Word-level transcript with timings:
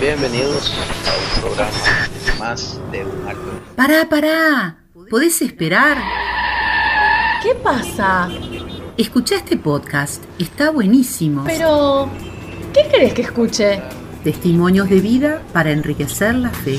Bienvenidos 0.00 0.72
a 1.06 1.12
un 1.12 1.42
programa 1.42 1.70
más 2.38 2.80
de 2.90 3.04
un 3.04 3.28
alto. 3.28 3.42
Pará, 3.76 4.08
pará. 4.08 4.78
¿Podés 5.10 5.42
esperar? 5.42 5.98
¿Qué 7.42 7.54
pasa? 7.54 8.30
Escucha 8.96 9.36
este 9.36 9.58
podcast. 9.58 10.24
Está 10.38 10.70
buenísimo. 10.70 11.44
Pero, 11.44 12.08
¿qué 12.72 12.88
querés 12.90 13.12
que 13.12 13.22
escuche? 13.22 13.82
Testimonios 14.24 14.88
de 14.88 15.00
vida 15.00 15.42
para 15.52 15.70
enriquecer 15.70 16.34
la 16.36 16.48
fe. 16.48 16.78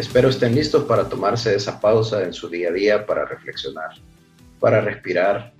Espero 0.00 0.30
estén 0.30 0.54
listos 0.54 0.84
para 0.84 1.10
tomarse 1.10 1.54
esa 1.54 1.78
pausa 1.78 2.22
en 2.22 2.32
su 2.32 2.48
día 2.48 2.70
a 2.70 2.72
día 2.72 3.04
para 3.04 3.26
reflexionar, 3.26 3.90
para 4.58 4.80
respirar 4.80 5.52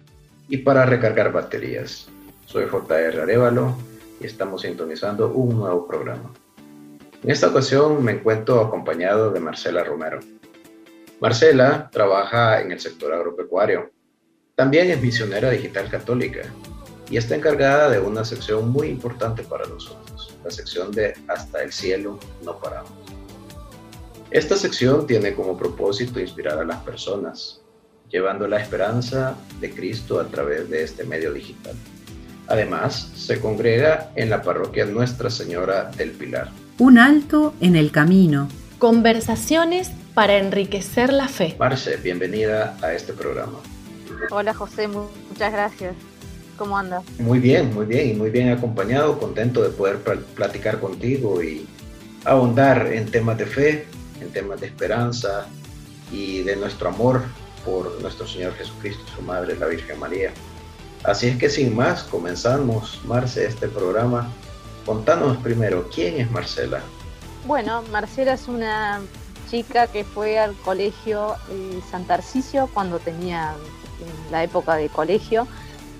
y 0.49 0.57
para 0.57 0.87
recargar 0.87 1.31
baterías. 1.31 2.09
Soy 2.47 2.65
JR 2.65 3.21
Arevalo 3.21 3.77
y 4.19 4.25
estamos 4.25 4.63
sintonizando 4.63 5.29
un 5.29 5.59
nuevo 5.59 5.87
programa. 5.87 6.33
En 7.23 7.31
esta 7.31 7.49
ocasión 7.49 8.03
me 8.03 8.13
encuentro 8.13 8.63
acompañado 8.63 9.31
de 9.31 9.41
Marcela 9.41 9.85
Romero. 9.85 10.21
Marcela 11.21 11.91
trabaja 11.93 12.63
en 12.63 12.73
el 12.73 12.81
sector 12.81 13.13
agropecuario. 13.13 13.91
También 14.55 14.91
es 14.91 15.03
misionera 15.03 15.51
digital 15.51 15.91
católica 15.91 16.41
y 17.11 17.19
está 17.19 17.37
encargada 17.37 17.91
de 17.91 17.99
una 17.99 18.25
sección 18.25 18.71
muy 18.71 18.89
importante 18.89 19.43
para 19.43 19.67
nosotros, 19.67 20.35
la 20.43 20.51
sección 20.51 20.93
de 20.93 21.13
Hasta 21.29 21.63
el 21.63 21.73
cielo 21.73 22.19
no 22.43 22.59
paramos. 22.59 23.10
Esta 24.31 24.57
sección 24.57 25.09
tiene 25.09 25.35
como 25.35 25.59
propósito 25.59 26.21
inspirar 26.21 26.57
a 26.61 26.65
las 26.65 26.79
personas, 26.83 27.61
llevando 28.09 28.47
la 28.47 28.61
esperanza 28.61 29.35
de 29.61 29.73
Cristo 29.73 30.21
a 30.21 30.29
través 30.29 30.71
de 30.71 30.85
este 30.85 31.03
medio 31.03 31.33
digital. 31.33 31.75
Además, 32.47 33.11
se 33.17 33.41
congrega 33.41 34.13
en 34.15 34.31
la 34.31 34.41
parroquia 34.43 34.87
Nuestra 34.87 35.31
Señora 35.31 35.91
del 35.97 36.13
Pilar. 36.13 36.49
Un 36.79 36.99
alto 36.99 37.55
en 37.61 37.75
el 37.75 37.91
camino. 37.91 38.49
Conversaciones 38.79 39.91
para 40.15 40.37
enriquecer 40.37 41.13
la 41.13 41.27
fe. 41.27 41.57
Marce, 41.59 41.97
bienvenida 41.97 42.79
a 42.83 42.93
este 42.93 43.13
programa. 43.13 43.59
Hola 44.31 44.55
José, 44.55 44.87
muchas 44.87 45.53
gracias. 45.53 45.97
¿Cómo 46.57 46.79
andas? 46.79 47.03
Muy 47.19 47.41
bien, 47.41 47.75
muy 47.75 47.87
bien 47.87 48.11
y 48.11 48.15
muy 48.15 48.31
bien 48.31 48.51
acompañado, 48.51 49.19
contento 49.19 49.61
de 49.63 49.71
poder 49.71 49.99
platicar 50.37 50.79
contigo 50.79 51.43
y 51.43 51.67
ahondar 52.25 52.93
en 52.93 53.11
temas 53.11 53.37
de 53.37 53.47
fe, 53.47 53.87
en 54.21 54.33
temas 54.33 54.61
de 54.61 54.67
esperanza 54.67 55.47
y 56.13 56.43
de 56.43 56.57
nuestro 56.57 56.89
amor 56.89 57.23
por 57.65 58.01
nuestro 58.01 58.27
Señor 58.27 58.55
Jesucristo 58.55 59.03
y 59.07 59.17
su 59.17 59.23
Madre, 59.23 59.57
la 59.57 59.67
Virgen 59.67 59.99
María. 59.99 60.33
Así 61.05 61.29
es 61.29 61.37
que 61.39 61.49
sin 61.49 61.75
más, 61.75 62.03
comenzamos, 62.05 63.01
Marce, 63.05 63.47
este 63.47 63.69
programa. 63.69 64.31
Contanos 64.85 65.39
primero, 65.39 65.89
¿quién 65.95 66.21
es 66.21 66.31
Marcela? 66.31 66.81
Bueno, 67.47 67.83
Marcela 67.91 68.35
es 68.35 68.49
una 68.49 69.01
chica 69.51 69.87
que 69.87 70.05
fue 70.05 70.39
al 70.39 70.55
colegio 70.57 71.37
eh, 71.51 71.81
San 71.91 72.05
Tarcisio 72.05 72.69
cuando 72.73 72.99
tenía 72.99 73.55
la 74.31 74.45
época 74.45 74.77
de 74.77 74.89
colegio. 74.89 75.47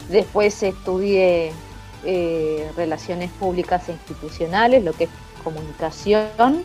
Después 0.09 0.63
estudié 0.63 1.53
eh, 2.05 2.71
relaciones 2.77 3.31
públicas 3.33 3.89
e 3.89 3.93
institucionales, 3.93 4.85
lo 4.85 4.93
que 4.93 5.05
es 5.05 5.11
comunicación, 5.43 6.63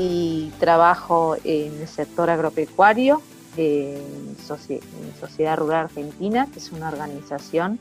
y 0.00 0.50
trabajo 0.58 1.36
en 1.44 1.78
el 1.78 1.86
sector 1.86 2.30
agropecuario 2.30 3.20
en, 3.58 4.34
Sociedad 5.20 5.58
Rural 5.58 5.84
Argentina, 5.84 6.48
que 6.50 6.58
es 6.58 6.72
una 6.72 6.88
organización 6.88 7.78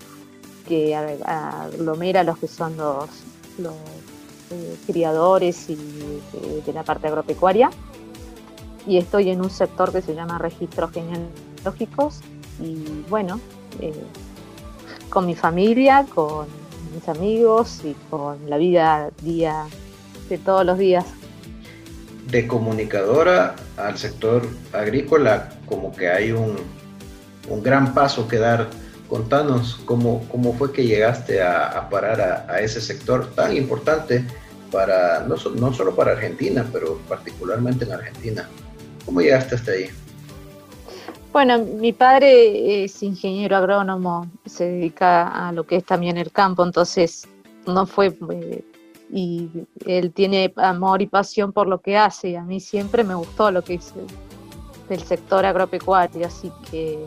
que 0.67 0.95
aglomera 0.95 2.23
los 2.23 2.37
que 2.37 2.49
son 2.49 2.75
los, 2.75 3.09
eh, 4.51 4.75
criadores 4.85 5.69
y 5.69 5.77
de, 6.65 6.73
la 6.73 6.83
parte 6.83 7.07
agropecuaria. 7.07 7.69
Y 8.85 8.97
estoy 8.97 9.29
en 9.29 9.39
un 9.39 9.49
sector 9.49 9.93
que 9.93 10.01
se 10.01 10.13
llama 10.13 10.37
registros 10.37 10.91
genealógicos 10.91 12.19
y 12.61 13.05
bueno, 13.09 13.39
eh, 13.79 13.93
con 15.09 15.25
mi 15.25 15.35
familia, 15.35 16.05
con 16.13 16.47
mis 16.93 17.07
amigos 17.07 17.79
y 17.85 17.95
con 18.09 18.49
la 18.49 18.57
vida 18.57 19.11
día 19.21 19.67
de 20.27 20.37
todos 20.37 20.65
los 20.65 20.77
días 20.77 21.05
de 22.31 22.47
comunicadora 22.47 23.55
al 23.77 23.97
sector 23.97 24.47
agrícola, 24.73 25.49
como 25.65 25.95
que 25.95 26.09
hay 26.09 26.31
un, 26.31 26.57
gran 27.63 27.93
paso 27.93 28.27
que 28.27 28.37
dar. 28.37 28.67
Contanos 29.07 29.79
cómo, 29.85 30.23
cómo 30.29 30.53
fue 30.53 30.71
que 30.71 30.85
llegaste 30.85 31.41
a, 31.41 31.89
parar 31.89 32.45
a, 32.47 32.59
ese 32.61 32.79
sector 32.79 33.31
tan 33.33 33.57
importante 33.57 34.23
para, 34.71 35.21
no, 35.21 35.35
no, 35.55 35.73
solo 35.73 35.95
para 35.95 36.11
Argentina, 36.11 36.63
pero 36.71 36.99
particularmente 37.09 37.85
en 37.85 37.93
Argentina. 37.93 38.47
¿Cómo 39.05 39.21
llegaste 39.21 39.55
hasta 39.55 39.71
ahí? 39.71 39.89
Bueno, 41.31 41.57
mi 41.59 41.93
padre 41.93 42.83
es 42.83 43.01
ingeniero 43.01 43.55
agrónomo, 43.55 44.29
se 44.45 44.65
dedica 44.65 45.47
a 45.47 45.51
lo 45.51 45.65
que 45.65 45.77
es 45.77 45.85
también 45.85 46.17
el 46.17 46.31
campo, 46.31 46.63
entonces 46.63 47.27
no 47.65 47.85
fue 47.85 48.15
eh, 48.31 48.63
y 49.11 49.49
él 49.85 50.11
tiene 50.11 50.53
amor 50.55 51.01
y 51.01 51.07
pasión 51.07 51.51
por 51.51 51.67
lo 51.67 51.81
que 51.81 51.97
hace 51.97 52.29
y 52.29 52.35
a 52.35 52.43
mí 52.43 52.59
siempre 52.59 53.03
me 53.03 53.15
gustó 53.15 53.51
lo 53.51 53.63
que 53.63 53.75
es 53.75 53.93
el, 54.89 54.99
sector 55.03 55.45
agropecuario, 55.45 56.25
así 56.25 56.51
que 56.71 57.05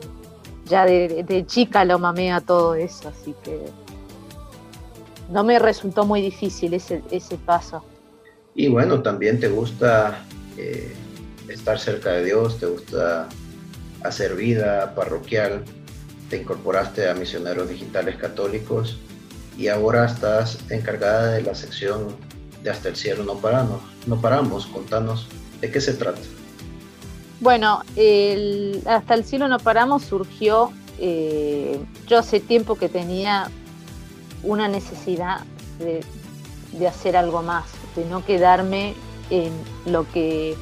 ya 0.66 0.84
de, 0.84 1.44
chica 1.46 1.84
lo 1.84 1.98
mamé 1.98 2.32
a 2.32 2.40
todo 2.40 2.74
eso, 2.74 3.08
así 3.08 3.34
que 3.42 3.60
no 5.30 5.42
me 5.42 5.58
resultó 5.58 6.04
muy 6.04 6.20
difícil 6.20 6.74
ese, 6.74 7.02
ese 7.10 7.36
paso. 7.38 7.84
Y 8.54 8.68
bueno, 8.68 9.02
también 9.02 9.40
te 9.40 9.48
gusta 9.48 10.24
eh, 10.56 10.92
estar 11.48 11.78
cerca 11.78 12.10
de 12.12 12.24
Dios, 12.24 12.58
te 12.58 12.66
gusta 12.66 13.28
hacer 14.04 14.36
vida 14.36 14.94
parroquial, 14.94 15.64
te 16.30 16.40
incorporaste 16.40 17.08
a 17.08 17.14
Misioneros 17.14 17.68
Digitales 17.68 18.16
Católicos 18.16 18.98
y 19.58 19.68
ahora 19.68 20.06
estás 20.06 20.58
encargada 20.70 21.32
de 21.32 21.42
la 21.42 21.54
sección 21.54 22.16
de 22.62 22.70
Hasta 22.70 22.88
el 22.88 22.96
cielo 22.96 23.24
no 23.24 23.34
paramos. 23.34 23.80
No 24.06 24.20
paramos, 24.20 24.66
contanos 24.66 25.26
de 25.60 25.70
qué 25.70 25.80
se 25.80 25.94
trata. 25.94 26.20
Bueno, 27.40 27.82
Hasta 28.86 29.14
el 29.14 29.24
cielo 29.24 29.48
no 29.48 29.58
paramos 29.58 30.04
surgió, 30.04 30.72
eh, 30.98 31.80
yo 32.06 32.18
hace 32.18 32.38
tiempo 32.38 32.76
que 32.76 32.88
tenía 32.88 33.50
una 34.44 34.68
necesidad 34.68 35.40
de, 35.78 36.86
hacer 36.86 37.16
algo 37.16 37.42
más, 37.42 37.64
de 37.96 38.04
no 38.04 38.24
quedarme 38.24 38.94
en 39.30 39.52
lo 39.86 40.08
que 40.12 40.56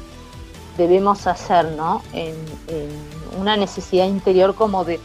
debemos 0.78 1.26
hacer, 1.26 1.66
¿no? 1.72 2.02
En, 2.12 2.34
una 3.38 3.56
necesidad 3.56 4.06
interior 4.06 4.54
como 4.54 4.84
de, 4.84 4.98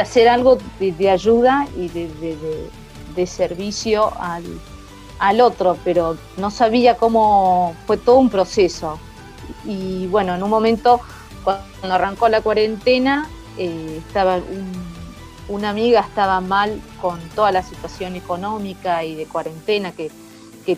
hacer 0.00 0.28
algo 0.28 0.58
de, 0.80 1.10
ayuda 1.10 1.68
y 1.76 1.88
de, 1.88 2.08
de 3.18 3.26
servicio 3.26 4.12
al, 4.20 5.40
otro, 5.40 5.76
pero 5.84 6.16
no 6.36 6.52
sabía 6.52 6.96
cómo 6.96 7.74
fue 7.86 7.96
todo 7.96 8.18
un 8.18 8.30
proceso. 8.30 8.98
Y 9.64 10.06
bueno, 10.06 10.36
en 10.36 10.42
un 10.44 10.50
momento, 10.50 11.00
cuando 11.42 11.64
arrancó 11.82 12.28
la 12.28 12.40
cuarentena, 12.42 13.28
eh, 13.58 14.00
estaba 14.06 14.40
una 15.48 15.70
amiga 15.70 16.00
estaba 16.00 16.40
mal 16.40 16.80
con 17.00 17.18
toda 17.34 17.50
la 17.50 17.62
situación 17.62 18.14
económica 18.14 19.02
y 19.02 19.14
de 19.16 19.26
cuarentena 19.26 19.92
que, 19.92 20.10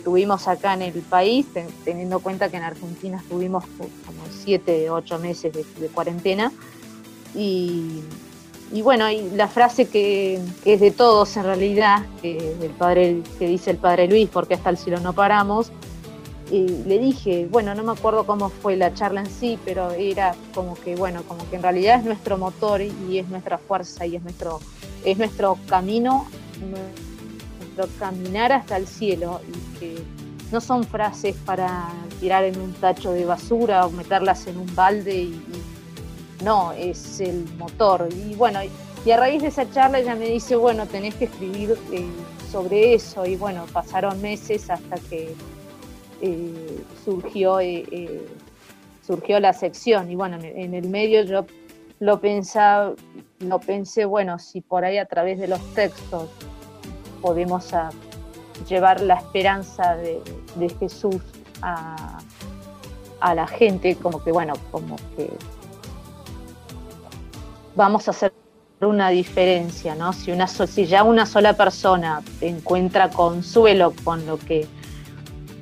tuvimos 0.05 0.47
acá 0.47 0.73
en 0.73 0.83
el 0.83 1.01
país, 1.01 1.45
teniendo 1.83 2.15
en 2.15 2.21
cuenta 2.23 2.47
que 2.47 2.55
en 2.55 2.63
Argentina 2.63 3.17
estuvimos 3.17 3.65
como 3.77 4.23
siete, 4.31 4.89
ocho 4.89 5.19
meses 5.19 5.51
de, 5.51 5.65
de 5.81 5.87
cuarentena. 5.89 6.49
Y, 7.35 8.01
y 8.71 8.81
bueno, 8.81 9.09
y 9.09 9.29
la 9.31 9.47
frase 9.47 9.87
que, 9.87 10.39
es 10.65 10.79
de 10.79 10.91
todos 10.91 11.35
en 11.37 11.43
realidad, 11.43 12.05
que, 12.21 12.71
padre, 12.77 13.21
que 13.37 13.47
dice 13.47 13.71
el 13.71 13.77
padre 13.77 14.07
Luis, 14.07 14.29
porque 14.29 14.53
hasta 14.53 14.69
el 14.69 14.77
cielo 14.77 14.99
no 14.99 15.13
paramos, 15.13 15.71
le 16.51 16.99
dije, 16.99 17.47
bueno, 17.49 17.73
no 17.75 17.83
me 17.83 17.93
acuerdo 17.93 18.25
cómo 18.25 18.49
fue 18.49 18.75
la 18.75 18.93
charla 18.93 19.21
en 19.21 19.29
sí, 19.29 19.57
pero 19.63 19.91
era 19.91 20.35
como 20.53 20.75
que, 20.75 20.95
bueno, 20.95 21.23
como 21.27 21.49
que 21.49 21.55
en 21.55 21.63
realidad 21.63 21.99
es 21.99 22.05
nuestro 22.05 22.37
motor 22.37 22.81
y 22.81 23.19
es 23.19 23.27
nuestra 23.29 23.57
fuerza 23.57 24.05
y 24.05 24.17
es 24.17 24.23
nuestro, 24.23 24.59
es 25.05 25.17
nuestro 25.17 25.57
camino, 25.67 26.27
nuestro 26.59 27.87
caminar 27.99 28.51
hasta 28.51 28.75
el 28.75 28.85
cielo 28.87 29.39
y 29.47 29.79
que 29.79 30.03
no 30.51 30.59
son 30.59 30.83
frases 30.83 31.35
para 31.45 31.87
tirar 32.19 32.43
en 32.43 32.59
un 32.59 32.73
tacho 32.73 33.13
de 33.13 33.25
basura 33.25 33.85
o 33.85 33.91
meterlas 33.91 34.45
en 34.47 34.57
un 34.57 34.75
balde 34.75 35.15
y, 35.15 35.41
no, 36.43 36.71
es 36.73 37.19
el 37.19 37.45
motor. 37.57 38.09
Y 38.11 38.35
bueno, 38.35 38.59
y 39.03 39.11
a 39.11 39.17
raíz 39.17 39.41
de 39.41 39.47
esa 39.47 39.69
charla 39.71 39.99
ella 39.99 40.15
me 40.15 40.27
dice, 40.27 40.55
bueno, 40.55 40.85
tenés 40.85 41.15
que 41.15 41.25
escribir 41.25 41.75
eh, 41.91 42.05
sobre 42.51 42.93
eso 42.93 43.25
y 43.25 43.35
bueno, 43.35 43.65
pasaron 43.73 44.21
meses 44.21 44.69
hasta 44.69 44.97
que 45.09 45.33
eh, 46.21 46.83
surgió, 47.03 47.59
eh, 47.59 48.21
surgió 49.01 49.39
la 49.39 49.53
sección 49.53 50.11
y 50.11 50.15
bueno, 50.15 50.37
en, 50.39 50.75
el 50.75 50.87
medio 50.89 51.23
yo 51.23 51.47
lo 51.99 52.19
pensaba, 52.19 52.93
lo 53.39 53.59
pensé, 53.59 54.05
bueno, 54.05 54.37
si 54.37 54.61
por 54.61 54.85
ahí 54.85 54.99
a 54.99 55.05
través 55.05 55.39
de 55.39 55.47
los 55.47 55.61
textos 55.73 56.29
podemos 57.21 57.71
llevar 58.69 59.01
la 59.01 59.15
esperanza 59.15 59.95
de, 59.95 60.21
Jesús 60.79 61.21
a, 61.63 62.19
la 63.33 63.47
gente, 63.47 63.95
como 63.95 64.23
que 64.23 64.31
bueno, 64.31 64.53
como 64.71 64.95
que 65.15 65.29
vamos 67.75 68.07
a 68.07 68.11
hacer 68.11 68.33
una 68.81 69.09
diferencia, 69.09 69.95
¿no? 69.95 70.13
Si, 70.13 70.31
una, 70.31 70.47
si 70.47 70.85
ya 70.85 71.03
una 71.03 71.25
sola 71.25 71.53
persona 71.53 72.21
encuentra 72.41 73.09
consuelo 73.09 73.93
con 74.03 74.25
lo 74.25 74.37
que 74.37 74.67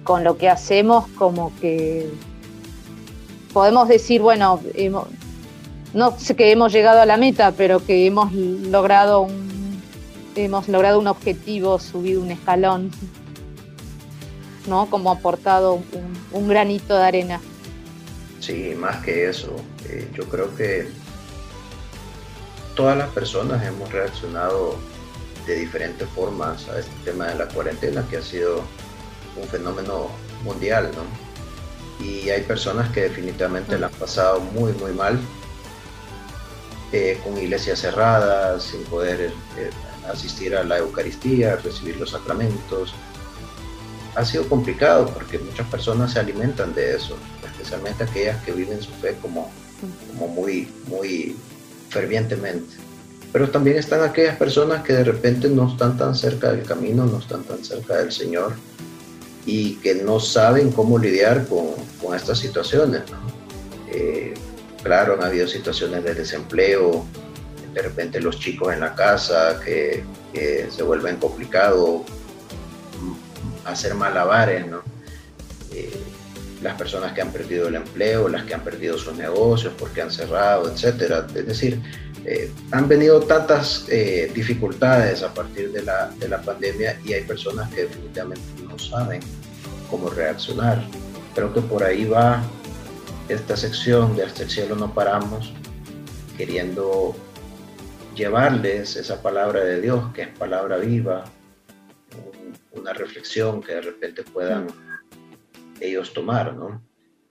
con 0.03 0.23
lo 0.23 0.37
que 0.37 0.49
hacemos 0.49 1.07
como 1.09 1.51
que 1.59 2.09
podemos 3.53 3.87
decir, 3.87 4.21
bueno, 4.21 4.59
no 5.93 6.17
sé 6.17 6.35
que 6.35 6.51
hemos 6.51 6.71
llegado 6.71 7.01
a 7.01 7.05
la 7.05 7.17
meta, 7.17 7.51
pero 7.51 7.85
que 7.85 8.05
hemos 8.05 8.31
logrado 8.33 9.21
un, 9.21 9.81
hemos 10.35 10.67
logrado 10.67 10.99
un 10.99 11.07
objetivo, 11.07 11.79
subido 11.79 12.21
un 12.21 12.31
escalón, 12.31 12.91
¿no? 14.67 14.89
Como 14.89 15.11
aportado 15.11 15.81
un, 16.31 16.47
granito 16.47 16.97
de 16.97 17.03
arena. 17.03 17.41
Sí, 18.39 18.73
más 18.77 19.03
que 19.03 19.29
eso, 19.29 19.55
eh, 19.87 20.07
yo 20.15 20.23
creo 20.25 20.55
que 20.55 20.87
todas 22.79 22.97
las 22.97 23.09
personas 23.09 23.61
hemos 23.65 23.91
reaccionado 23.91 24.77
de 25.45 25.55
diferentes 25.55 26.07
formas 26.15 26.69
a 26.69 26.79
este 26.79 26.93
tema 27.03 27.27
de 27.27 27.35
la 27.35 27.45
cuarentena, 27.49 28.07
que 28.09 28.15
ha 28.15 28.21
sido 28.21 28.63
un 29.35 29.45
fenómeno 29.49 30.07
mundial, 30.45 30.89
¿no? 30.95 32.05
Y 32.05 32.29
hay 32.29 32.41
personas 32.43 32.89
que 32.93 33.01
definitivamente 33.01 33.77
la 33.77 33.87
han 33.87 33.93
pasado 33.95 34.39
muy, 34.39 34.71
muy 34.71 34.93
mal, 34.93 35.19
eh, 36.93 37.19
con 37.21 37.37
iglesias 37.37 37.81
cerradas, 37.81 38.63
sin 38.63 38.81
poder 38.85 39.33
eh, 39.57 39.69
asistir 40.09 40.55
a 40.55 40.63
la 40.63 40.77
Eucaristía, 40.77 41.57
recibir 41.57 41.97
los 41.97 42.11
sacramentos. 42.11 42.93
Ha 44.15 44.23
sido 44.23 44.47
complicado 44.47 45.05
porque 45.09 45.37
muchas 45.37 45.67
personas 45.67 46.13
se 46.13 46.19
alimentan 46.19 46.73
de 46.73 46.95
eso, 46.95 47.17
especialmente 47.43 48.05
aquellas 48.05 48.41
que 48.45 48.53
viven 48.53 48.81
su 48.81 48.91
fe 48.91 49.17
como, 49.21 49.51
como 50.13 50.29
muy, 50.29 50.73
muy 50.87 51.35
fervientemente. 51.89 52.75
Pero 53.31 53.49
también 53.49 53.77
están 53.77 54.01
aquellas 54.01 54.37
personas 54.37 54.83
que 54.83 54.93
de 54.93 55.03
repente 55.03 55.49
no 55.49 55.71
están 55.71 55.97
tan 55.97 56.15
cerca 56.15 56.51
del 56.51 56.63
camino, 56.63 57.05
no 57.05 57.19
están 57.19 57.43
tan 57.43 57.63
cerca 57.63 57.97
del 57.97 58.11
Señor 58.11 58.53
y 59.45 59.75
que 59.75 59.95
no 59.95 60.19
saben 60.19 60.71
cómo 60.71 60.97
lidiar 60.97 61.47
con, 61.47 61.67
con 62.01 62.15
estas 62.15 62.39
situaciones. 62.39 63.03
Eh, 63.91 64.33
claro, 64.83 65.15
han 65.15 65.23
habido 65.23 65.47
situaciones 65.47 66.03
de 66.03 66.15
desempleo, 66.15 67.05
de 67.73 67.81
repente 67.81 68.19
los 68.19 68.39
chicos 68.39 68.73
en 68.73 68.81
la 68.81 68.95
casa 68.95 69.59
que, 69.63 70.03
se 70.31 70.83
vuelven 70.83 71.17
complicado 71.17 72.05
mm, 73.01 73.67
hacer 73.67 73.93
malabares, 73.95 74.67
¿no? 74.67 74.81
Eh, 75.71 75.91
las 76.61 76.75
personas 76.77 77.13
que 77.13 77.21
han 77.21 77.31
perdido 77.31 77.67
el 77.67 77.75
empleo, 77.75 78.27
las 78.27 78.43
que 78.43 78.53
han 78.53 78.63
perdido 78.63 78.97
sus 78.97 79.15
negocios 79.15 79.73
porque 79.77 80.01
han 80.01 80.11
cerrado, 80.11 80.69
etcétera. 80.71 81.25
Es 81.33 81.47
decir, 81.47 81.81
eh, 82.25 82.51
han 82.71 82.87
venido 82.87 83.21
tantas 83.21 83.85
dificultades 84.33 85.23
a 85.23 85.33
partir 85.33 85.71
de 85.71 85.83
la, 85.83 86.09
de 86.19 86.27
la 86.27 86.41
pandemia 86.41 86.99
y 87.05 87.13
hay 87.13 87.23
personas 87.23 87.69
que 87.73 87.83
definitivamente 87.83 88.43
no 88.67 88.77
saben 88.77 89.21
cómo 89.89 90.09
reaccionar. 90.09 90.83
Creo 91.33 91.53
que 91.53 91.61
por 91.61 91.83
ahí 91.83 92.05
va 92.05 92.43
esta 93.29 93.55
sección 93.55 94.15
de 94.15 94.23
Hasta 94.23 94.43
el 94.43 94.49
cielo 94.49 94.75
no 94.75 94.93
paramos, 94.93 95.53
queriendo 96.35 97.15
llevarles 98.15 98.95
esa 98.95 99.21
palabra 99.21 99.63
de 99.63 99.79
Dios, 99.79 100.11
que 100.13 100.23
es 100.23 100.27
palabra 100.29 100.77
viva, 100.77 101.25
una 102.71 102.93
reflexión 102.93 103.61
que 103.61 103.75
de 103.75 103.81
repente 103.81 104.23
puedan 104.23 104.67
ellos 105.81 106.13
tomar, 106.13 106.55
¿no? 106.55 106.81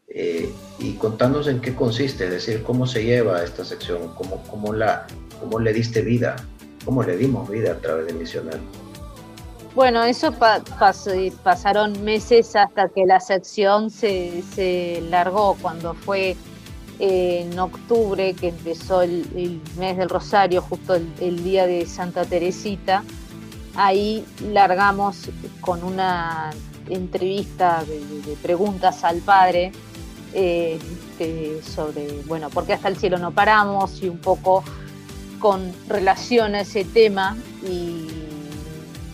Eh, 0.08 0.50
y 0.78 0.92
contarnos 0.94 1.48
en 1.48 1.60
qué 1.60 1.74
consiste, 1.74 2.24
es 2.24 2.30
decir, 2.30 2.62
cómo 2.62 2.86
se 2.86 3.04
lleva 3.04 3.44
esta 3.44 3.64
sección, 3.64 4.14
cómo, 4.14 4.42
cómo, 4.44 4.72
la, 4.72 5.06
cómo 5.38 5.58
le 5.58 5.72
diste 5.72 6.00
vida, 6.00 6.36
cómo 6.84 7.02
le 7.02 7.16
dimos 7.16 7.50
vida 7.50 7.72
a 7.72 7.78
través 7.78 8.06
de 8.06 8.14
Misioneros. 8.14 8.60
Bueno, 9.74 10.02
eso 10.02 10.34
pasaron 11.44 12.02
meses 12.02 12.56
hasta 12.56 12.88
que 12.88 13.06
la 13.06 13.20
sección 13.20 13.90
se, 13.90 15.02
largó, 15.08 15.56
cuando 15.60 15.94
fue 15.94 16.36
eh, 16.98 17.46
en 17.48 17.56
octubre 17.58 18.34
que 18.34 18.48
empezó 18.48 19.02
el, 19.02 19.60
mes 19.78 19.96
del 19.96 20.08
Rosario, 20.08 20.62
justo 20.62 20.94
el, 20.94 21.44
día 21.44 21.66
de 21.66 21.86
Santa 21.86 22.24
Teresita. 22.24 23.04
Ahí 23.76 24.24
largamos 24.50 25.30
con 25.60 25.84
una 25.84 26.50
entrevista 26.90 27.84
de, 27.84 28.36
preguntas 28.42 29.04
al 29.04 29.18
padre 29.18 29.72
eh, 30.34 30.78
sobre, 31.62 32.22
bueno, 32.26 32.50
por 32.50 32.66
qué 32.66 32.74
hasta 32.74 32.88
el 32.88 32.96
cielo 32.96 33.18
no 33.18 33.32
paramos 33.32 34.02
y 34.02 34.08
un 34.08 34.18
poco 34.18 34.62
con 35.38 35.72
relación 35.88 36.54
a 36.54 36.60
ese 36.60 36.84
tema 36.84 37.36
y 37.62 38.06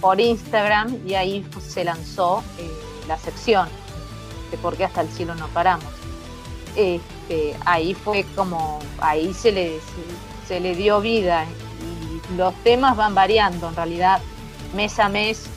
por 0.00 0.20
Instagram 0.20 0.98
y 1.06 1.14
ahí 1.14 1.46
se 1.66 1.84
lanzó 1.84 2.42
eh, 2.58 2.68
la 3.08 3.18
sección 3.18 3.68
de 4.50 4.58
por 4.58 4.76
qué 4.76 4.84
hasta 4.84 5.00
el 5.00 5.08
cielo 5.08 5.34
no 5.34 5.48
paramos. 5.48 5.92
Este, 6.76 7.56
ahí 7.64 7.94
fue 7.94 8.24
como, 8.34 8.80
ahí 8.98 9.32
se 9.32 9.52
le, 9.52 9.78
se, 10.46 10.60
le 10.60 10.74
dio 10.74 11.00
vida 11.00 11.46
y 11.46 12.36
los 12.36 12.54
temas 12.64 12.96
van 12.96 13.14
variando, 13.14 13.68
en 13.68 13.76
realidad 13.76 14.20
mes 14.74 14.98
a 14.98 15.08
mes 15.08 15.48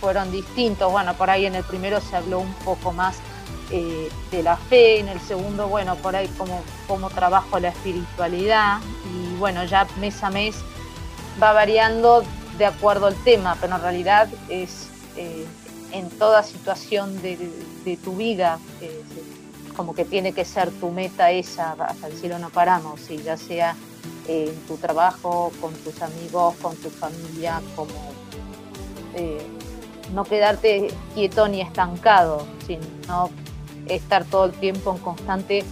fueron 0.00 0.30
distintos. 0.30 0.90
Bueno, 0.90 1.14
por 1.14 1.30
ahí 1.30 1.46
en 1.46 1.54
el 1.54 1.64
primero 1.64 2.00
se 2.00 2.16
habló 2.16 2.40
un 2.40 2.52
poco 2.64 2.92
más 2.92 3.16
eh, 3.70 4.08
de 4.30 4.42
la 4.42 4.56
fe, 4.56 4.98
en 4.98 5.08
el 5.08 5.20
segundo, 5.20 5.68
bueno, 5.68 5.96
por 5.96 6.16
ahí 6.16 6.28
como, 6.38 6.62
como 6.86 7.10
trabajo 7.10 7.58
la 7.58 7.68
espiritualidad 7.68 8.80
y 9.12 9.36
bueno, 9.36 9.64
ya 9.64 9.86
mes 10.00 10.22
a 10.22 10.30
mes 10.30 10.56
va 11.42 11.52
variando 11.52 12.24
de 12.56 12.66
acuerdo 12.66 13.06
al 13.06 13.14
tema, 13.24 13.56
pero 13.60 13.76
en 13.76 13.82
realidad 13.82 14.28
es 14.48 14.88
eh, 15.16 15.46
en 15.92 16.08
toda 16.10 16.42
situación 16.42 17.20
de, 17.22 17.98
tu 18.04 18.16
vida, 18.16 18.58
eh, 18.82 19.02
como 19.76 19.94
que 19.94 20.04
tiene 20.04 20.32
que 20.32 20.44
ser 20.44 20.70
tu 20.70 20.90
meta 20.90 21.30
esa, 21.30 21.72
hasta 21.72 22.08
el 22.08 22.18
cielo 22.18 22.38
no 22.38 22.50
paramos, 22.50 23.08
y 23.10 23.16
ya 23.18 23.36
sea 23.36 23.74
en 24.26 24.54
tu 24.66 24.76
trabajo, 24.76 25.50
con 25.60 25.72
tus 25.74 26.02
amigos, 26.02 26.54
con 26.60 26.76
tu 26.76 26.90
familia, 26.90 27.62
como 27.74 28.12
eh, 29.14 29.46
no 30.14 30.24
quedarte 30.24 30.88
quieto 31.14 31.48
ni 31.48 31.60
estancado, 31.60 32.46
sino 32.66 33.30
estar 33.86 34.24
todo 34.24 34.46
el 34.46 34.52
tiempo 34.52 34.92
en 34.92 34.98
constante 34.98 35.64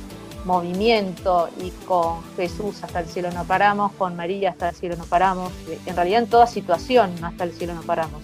movimiento 0.45 1.49
y 1.61 1.71
con 1.87 2.23
Jesús 2.37 2.83
hasta 2.83 3.01
el 3.01 3.07
cielo 3.07 3.31
no 3.33 3.45
paramos, 3.45 3.93
con 3.93 4.17
María 4.17 4.51
hasta 4.51 4.69
el 4.71 4.75
cielo 4.75 4.97
no 4.97 5.05
paramos, 5.05 5.53
en 5.87 5.97
realidad 5.97 6.23
en 6.23 6.29
toda 6.29 6.47
situación 6.47 7.13
hasta 7.23 7.45
el 7.45 7.53
cielo 7.53 7.75
no 7.75 7.83
paramos. 7.83 8.23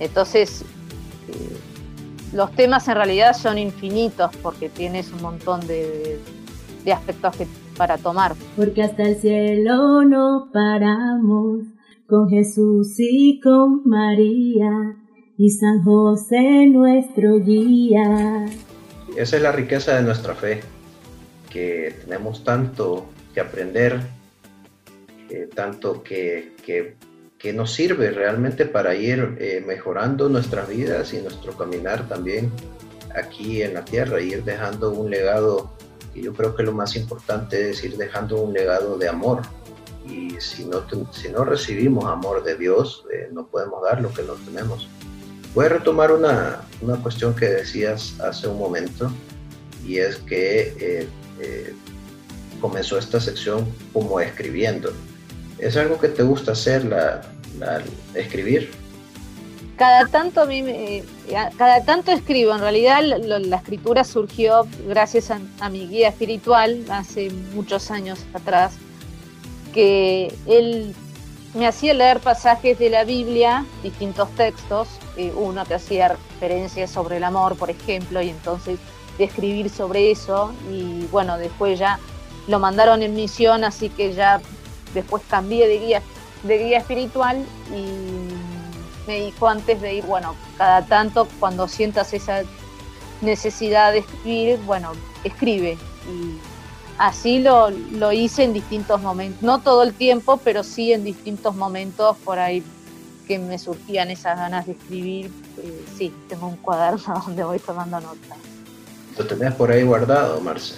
Entonces, 0.00 0.62
eh, 1.28 1.56
los 2.32 2.50
temas 2.52 2.88
en 2.88 2.96
realidad 2.96 3.36
son 3.36 3.58
infinitos 3.58 4.30
porque 4.42 4.68
tienes 4.68 5.12
un 5.12 5.22
montón 5.22 5.66
de, 5.66 6.18
aspectos 6.92 7.36
para 7.76 7.96
tomar. 7.98 8.34
Porque 8.56 8.82
hasta 8.82 9.04
el 9.04 9.16
cielo 9.16 10.04
no 10.04 10.48
paramos, 10.52 11.60
con 12.08 12.28
Jesús 12.28 12.96
y 12.98 13.40
con 13.40 13.82
María, 13.84 14.96
y 15.36 15.50
San 15.50 15.82
José 15.82 16.66
nuestro 16.66 17.38
guía. 17.38 18.46
Esa 19.16 19.36
es 19.36 19.42
la 19.42 19.52
riqueza 19.52 19.96
de 19.96 20.02
nuestra 20.02 20.34
fe 20.34 20.60
que 21.50 21.94
tenemos 22.04 22.44
tanto 22.44 23.06
que 23.34 23.40
aprender, 23.40 24.00
eh, 25.28 25.48
tanto 25.54 26.02
que, 26.02 26.52
que, 26.64 26.96
nos 27.52 27.72
sirve 27.72 28.12
realmente 28.12 28.66
para 28.66 28.94
ir 28.94 29.36
eh, 29.40 29.62
mejorando 29.66 30.28
nuestras 30.28 30.68
vidas 30.68 31.12
y 31.12 31.20
nuestro 31.20 31.52
caminar 31.58 32.08
también 32.08 32.52
aquí 33.16 33.62
en 33.62 33.74
la 33.74 33.84
tierra, 33.84 34.20
ir 34.20 34.44
dejando 34.44 34.92
un 34.92 35.10
legado, 35.10 35.72
y 36.14 36.22
yo 36.22 36.32
creo 36.34 36.54
que 36.54 36.62
lo 36.62 36.72
más 36.72 36.94
importante 36.94 37.70
es 37.70 37.82
ir 37.82 37.96
dejando 37.96 38.40
un 38.40 38.52
legado 38.52 38.96
de 38.96 39.08
amor. 39.08 39.42
Y 40.06 40.40
si 40.40 40.64
no, 40.64 40.84
si 41.12 41.28
no 41.30 41.44
recibimos 41.44 42.04
amor 42.04 42.44
de 42.44 42.56
Dios, 42.56 43.04
eh, 43.12 43.28
no 43.32 43.46
podemos 43.46 43.82
dar 43.82 44.00
lo 44.00 44.12
que 44.12 44.22
no 44.22 44.34
tenemos. 44.34 44.88
Voy 45.54 45.66
a 45.66 45.68
retomar 45.68 46.12
una, 46.12 46.62
una, 46.80 46.96
cuestión 46.96 47.34
que 47.34 47.46
decías 47.46 48.18
hace 48.20 48.48
un 48.48 48.58
momento, 48.58 49.12
y 49.86 49.98
es 49.98 50.16
que 50.16 50.74
eh, 50.78 51.08
eh, 51.40 51.74
comenzó 52.60 52.96
esta 52.98 53.20
sección 53.20 53.66
como 53.92 54.18
escribiendo. 54.20 54.92
¿Es 55.58 55.76
algo 55.76 55.98
que 56.00 56.08
te 56.08 56.22
gusta 56.22 56.52
hacer, 56.52 56.84
la, 56.84 57.22
escribir? 58.14 58.70
Cada 59.76 60.06
tanto, 60.06 60.42
a 60.42 60.46
mí 60.46 60.62
eh, 60.66 61.04
cada 61.58 61.84
tanto 61.84 62.12
escribo. 62.12 62.54
En 62.54 62.60
realidad 62.60 63.02
la 63.02 63.56
escritura 63.56 64.04
surgió 64.04 64.66
gracias 64.88 65.30
a, 65.30 65.68
mi 65.68 65.86
guía 65.86 66.08
espiritual 66.08 66.84
hace 66.88 67.30
muchos 67.54 67.90
años 67.90 68.20
atrás, 68.32 68.74
que 69.74 70.32
él 70.46 70.94
me 71.54 71.66
hacía 71.66 71.92
leer 71.92 72.20
pasajes 72.20 72.78
de 72.78 72.88
la 72.88 73.04
Biblia, 73.04 73.66
distintos 73.82 74.30
textos, 74.30 74.88
eh, 75.16 75.32
uno 75.36 75.64
que 75.64 75.74
hacía 75.74 76.08
referencias 76.08 76.90
sobre 76.90 77.18
el 77.18 77.24
amor, 77.24 77.56
por 77.56 77.70
ejemplo, 77.70 78.22
y 78.22 78.30
entonces 78.30 78.78
de 79.18 79.24
escribir 79.24 79.68
sobre 79.68 80.10
eso, 80.10 80.52
y 80.70 81.06
bueno, 81.10 81.36
después 81.36 81.78
ya 81.78 81.98
lo 82.48 82.58
mandaron 82.58 83.02
en 83.02 83.14
misión, 83.14 83.64
así 83.64 83.90
que 83.90 84.14
ya 84.14 84.40
después 84.94 85.22
cambié 85.28 85.68
de 85.68 85.78
guía, 85.78 86.02
de 86.42 86.58
guía 86.58 86.78
espiritual 86.78 87.44
y 87.70 89.06
me 89.06 89.20
dijo 89.20 89.46
antes 89.46 89.80
de 89.80 89.94
ir, 89.94 90.04
bueno, 90.04 90.34
cada 90.56 90.86
tanto 90.86 91.28
cuando 91.38 91.68
sientas 91.68 92.14
esa 92.14 92.42
necesidad 93.20 93.92
de 93.92 93.98
escribir, 93.98 94.58
bueno, 94.64 94.92
escribe. 95.24 95.76
Así 96.98 97.38
lo, 97.38 97.70
lo 97.70 98.12
hice 98.12 98.44
en 98.44 98.52
distintos 98.52 99.00
momentos, 99.00 99.42
no 99.42 99.60
todo 99.60 99.82
el 99.82 99.94
tiempo, 99.94 100.38
pero 100.42 100.62
sí 100.62 100.92
en 100.92 101.04
distintos 101.04 101.54
momentos 101.54 102.16
por 102.24 102.38
ahí 102.38 102.62
que 103.26 103.38
me 103.38 103.58
surgían 103.58 104.10
esas 104.10 104.36
ganas 104.36 104.66
de 104.66 104.72
escribir. 104.72 105.30
Eh, 105.58 105.84
sí, 105.96 106.12
tengo 106.28 106.48
un 106.48 106.56
cuaderno 106.56 107.22
donde 107.26 107.44
voy 107.44 107.58
tomando 107.58 108.00
notas. 108.00 108.38
¿Lo 109.16 109.26
tenés 109.26 109.54
por 109.54 109.70
ahí 109.70 109.82
guardado, 109.82 110.40
Marce? 110.40 110.74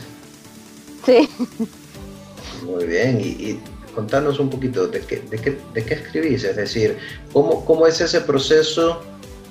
Sí. 1.06 1.28
Muy 2.64 2.86
bien, 2.86 3.20
y, 3.20 3.60
contanos 3.94 4.40
un 4.40 4.50
poquito 4.50 4.88
de 4.88 5.00
qué, 5.02 5.20
de, 5.20 5.38
qué, 5.38 5.58
de 5.72 5.84
qué 5.84 5.94
escribís, 5.94 6.42
es 6.42 6.56
decir, 6.56 6.98
¿cómo, 7.32 7.64
¿cómo 7.64 7.86
es 7.86 8.00
ese 8.00 8.20
proceso? 8.22 9.02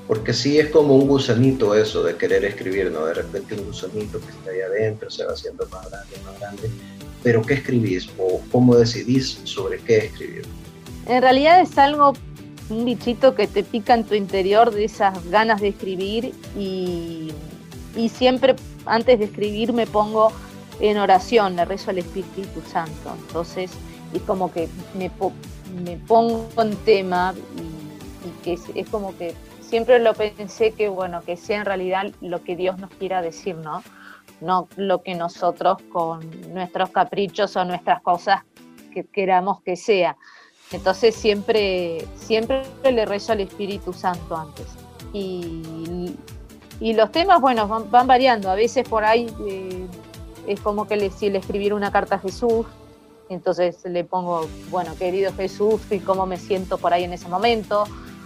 Porque 0.08 0.34
sí 0.34 0.60
es 0.60 0.70
como 0.70 0.96
un 0.96 1.08
gusanito 1.08 1.76
eso 1.76 2.04
de 2.04 2.16
querer 2.18 2.44
escribir, 2.44 2.92
¿no? 2.92 3.06
De 3.06 3.14
repente 3.14 3.56
un 3.56 3.66
gusanito 3.66 4.20
que 4.20 4.30
está 4.30 4.52
ahí 4.52 4.62
adentro 4.62 5.10
se 5.10 5.26
va 5.26 5.34
haciendo 5.34 5.66
más 5.70 5.90
grande, 5.90 6.16
más 6.26 6.40
grande. 6.40 6.70
Pero 7.24 7.42
¿qué 7.42 7.56
escribís 7.56 8.10
o 8.18 8.42
cómo 8.52 8.76
decidís 8.76 9.40
sobre 9.46 9.80
qué 9.80 9.98
escribir? 10.00 10.46
En 11.08 11.22
realidad 11.22 11.62
es 11.62 11.78
algo, 11.78 12.14
un 12.70 12.86
bichito 12.86 13.34
que 13.36 13.48
te 13.48 13.64
pica 13.64 13.94
en 13.94 14.04
tu 14.04 14.16
interior 14.16 14.72
de 14.72 14.86
esas 14.86 15.26
ganas 15.30 15.62
de 15.62 15.70
escribir 15.70 16.34
y, 16.58 17.32
y 17.96 18.10
siempre 18.10 18.56
antes 18.86 19.20
de 19.20 19.26
escribir 19.26 19.74
me 19.74 19.88
pongo 19.88 20.32
en 20.80 20.98
oración, 20.98 21.56
le 21.56 21.66
rezo 21.66 21.92
al 21.92 22.00
Espíritu 22.00 22.62
Santo. 22.72 23.16
Entonces 23.28 23.72
es 24.14 24.22
como 24.24 24.52
que 24.52 24.68
me, 24.98 25.12
me 25.84 25.98
pongo 25.98 26.48
en 26.58 26.76
tema 26.78 27.34
y, 27.58 28.44
que 28.44 28.54
es, 28.54 28.90
como 28.90 29.16
que 29.18 29.34
siempre 29.74 29.98
lo 29.98 30.14
pensé 30.14 30.74
que 30.74 30.88
bueno, 30.88 31.22
que 31.26 31.36
sea 31.36 31.58
en 31.58 31.66
realidad 31.66 32.12
lo 32.22 32.44
que 32.44 32.56
Dios 32.56 32.78
nos 32.78 32.92
quiera 32.92 33.24
decir, 33.24 33.56
¿no? 33.56 33.82
No 34.40 34.68
lo 34.76 35.02
que 35.02 35.16
nosotros 35.16 35.80
con 35.92 36.30
nuestros 36.54 36.92
caprichos 36.92 37.56
o 37.56 37.66
nuestras 37.66 38.00
cosas 38.04 38.42
que 38.94 39.04
queramos 39.04 39.64
que 39.64 39.76
sea. 39.76 40.16
Entonces 40.72 41.16
siempre, 41.16 42.06
siempre 42.16 42.68
le 42.84 43.04
rezo 43.08 43.32
al 43.32 43.40
Espíritu 43.40 43.94
Santo 43.94 44.38
antes. 44.38 44.68
Y, 45.12 46.16
y 46.80 46.94
los 46.94 47.12
temas, 47.12 47.42
bueno, 47.42 47.68
van, 47.68 48.06
variando. 48.06 48.52
A 48.52 48.56
veces 48.56 48.88
por 48.88 49.04
ahí 49.04 49.26
eh, 49.48 49.88
es 50.46 50.62
como 50.62 50.86
que 50.86 50.98
le, 50.98 51.10
si 51.10 51.32
le 51.32 51.40
escribiera 51.40 51.74
una 51.74 51.92
carta 51.92 52.18
a 52.18 52.20
Jesús, 52.20 52.68
entonces 53.28 53.84
le 53.86 54.04
pongo, 54.04 54.48
bueno, 54.70 54.96
querido 54.96 55.34
Jesús, 55.34 55.82
y 55.90 55.98
cómo 55.98 56.28
me 56.28 56.38
siento 56.38 56.78
por 56.78 56.94
ahí 56.94 57.06
en 57.06 57.14
ese 57.14 57.28
momento, 57.28 57.86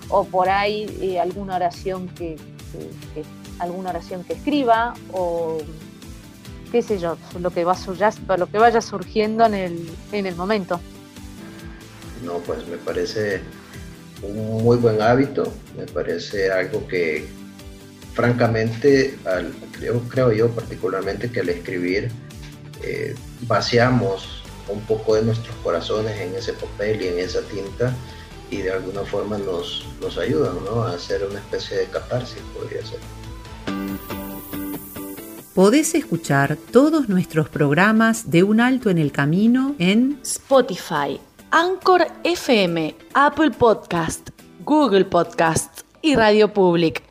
o 0.09 0.25
por 0.25 0.49
ahí 0.49 0.85
eh, 1.01 1.19
alguna 1.19 1.55
oración 1.55 2.07
que, 2.09 2.37
alguna 3.59 3.89
oración 3.89 4.23
que 4.23 4.33
escriba, 4.33 4.93
o 5.11 5.59
qué 6.71 6.81
sé 6.81 6.99
yo, 6.99 7.17
lo 7.39 7.49
que, 7.49 7.63
va, 7.63 7.75
lo 8.37 8.47
que 8.47 8.57
vaya 8.57 8.81
surgiendo 8.81 9.45
en 9.45 9.53
el, 9.53 9.89
en 10.11 10.25
el 10.25 10.35
momento. 10.35 10.79
No, 12.23 12.37
pues 12.39 12.67
me 12.67 12.77
parece 12.77 13.41
un 14.21 14.63
muy 14.63 14.77
buen 14.77 15.01
hábito, 15.01 15.51
me 15.77 15.85
parece 15.85 16.51
algo 16.51 16.87
que, 16.87 17.27
francamente, 18.13 19.17
creo, 20.09 20.31
yo 20.31 20.49
particularmente 20.49 21.31
que 21.31 21.41
al 21.41 21.49
escribir 21.49 22.11
eh, 22.83 23.15
vaciamos 23.41 24.43
un 24.69 24.81
poco 24.81 25.15
de 25.15 25.21
nuestros 25.21 25.55
corazones 25.57 26.19
en 26.19 26.35
ese 26.35 26.53
papel 26.53 27.01
y 27.01 27.07
en 27.07 27.19
esa 27.19 27.41
tinta 27.41 27.95
y 28.49 28.57
de 28.57 28.71
alguna 28.71 29.01
forma 29.01 29.37
nos, 29.37 29.85
nos 30.01 30.17
ayudan 30.17 30.55
¿no? 30.65 30.83
a 30.83 30.91
hacer 30.91 31.25
una 31.29 31.39
especie 31.39 31.77
de 31.77 31.85
catarsis, 31.85 32.41
podría 32.57 32.85
ser. 32.85 32.99
Podés 35.53 35.95
escuchar 35.95 36.55
todos 36.71 37.09
nuestros 37.09 37.49
programas 37.49 38.29
de 38.29 38.43
Un 38.43 38.61
Alto 38.61 38.91
en 38.91 38.99
el 38.99 39.11
Camino 39.11 39.73
en 39.79 40.19
Spotify, 40.21 41.19
Anchor 41.49 42.05
FM, 42.23 42.95
Apple 43.13 43.51
Podcast, 43.51 44.29
Google 44.63 45.05
Podcast 45.05 45.81
y 46.03 46.15
Radio 46.15 46.53
Public. 46.53 47.01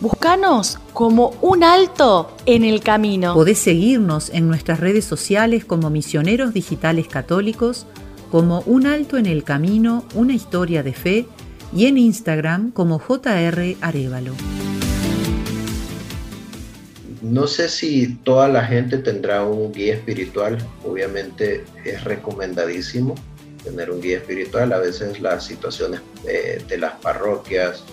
Búscanos 0.00 0.78
como 0.94 1.34
un 1.42 1.62
alto 1.62 2.34
en 2.46 2.64
el 2.64 2.80
camino. 2.80 3.34
Podés 3.34 3.58
seguirnos 3.58 4.30
en 4.30 4.48
nuestras 4.48 4.80
redes 4.80 5.04
sociales 5.04 5.64
como 5.64 5.90
Misioneros 5.90 6.54
Digitales 6.54 7.06
Católicos, 7.06 7.86
como 8.30 8.60
Un 8.62 8.86
Alto 8.86 9.16
en 9.18 9.26
el 9.26 9.44
Camino, 9.44 10.04
una 10.14 10.32
historia 10.32 10.82
de 10.82 10.92
fe, 10.92 11.26
y 11.74 11.86
en 11.86 11.98
Instagram 11.98 12.70
como 12.70 12.98
JR 12.98 13.76
Arevalo. 13.80 14.34
No 17.22 17.46
sé 17.46 17.68
si 17.68 18.14
toda 18.24 18.48
la 18.48 18.64
gente 18.64 18.98
tendrá 18.98 19.44
un 19.44 19.72
guía 19.72 19.94
espiritual, 19.94 20.58
obviamente 20.84 21.64
es 21.84 22.02
recomendadísimo 22.04 23.14
tener 23.62 23.90
un 23.90 24.00
guía 24.00 24.18
espiritual, 24.18 24.72
a 24.72 24.78
veces 24.78 25.20
las 25.20 25.44
situaciones 25.44 26.00
eh, 26.26 26.62
de 26.66 26.78
las 26.78 26.94
parroquias, 26.94 27.84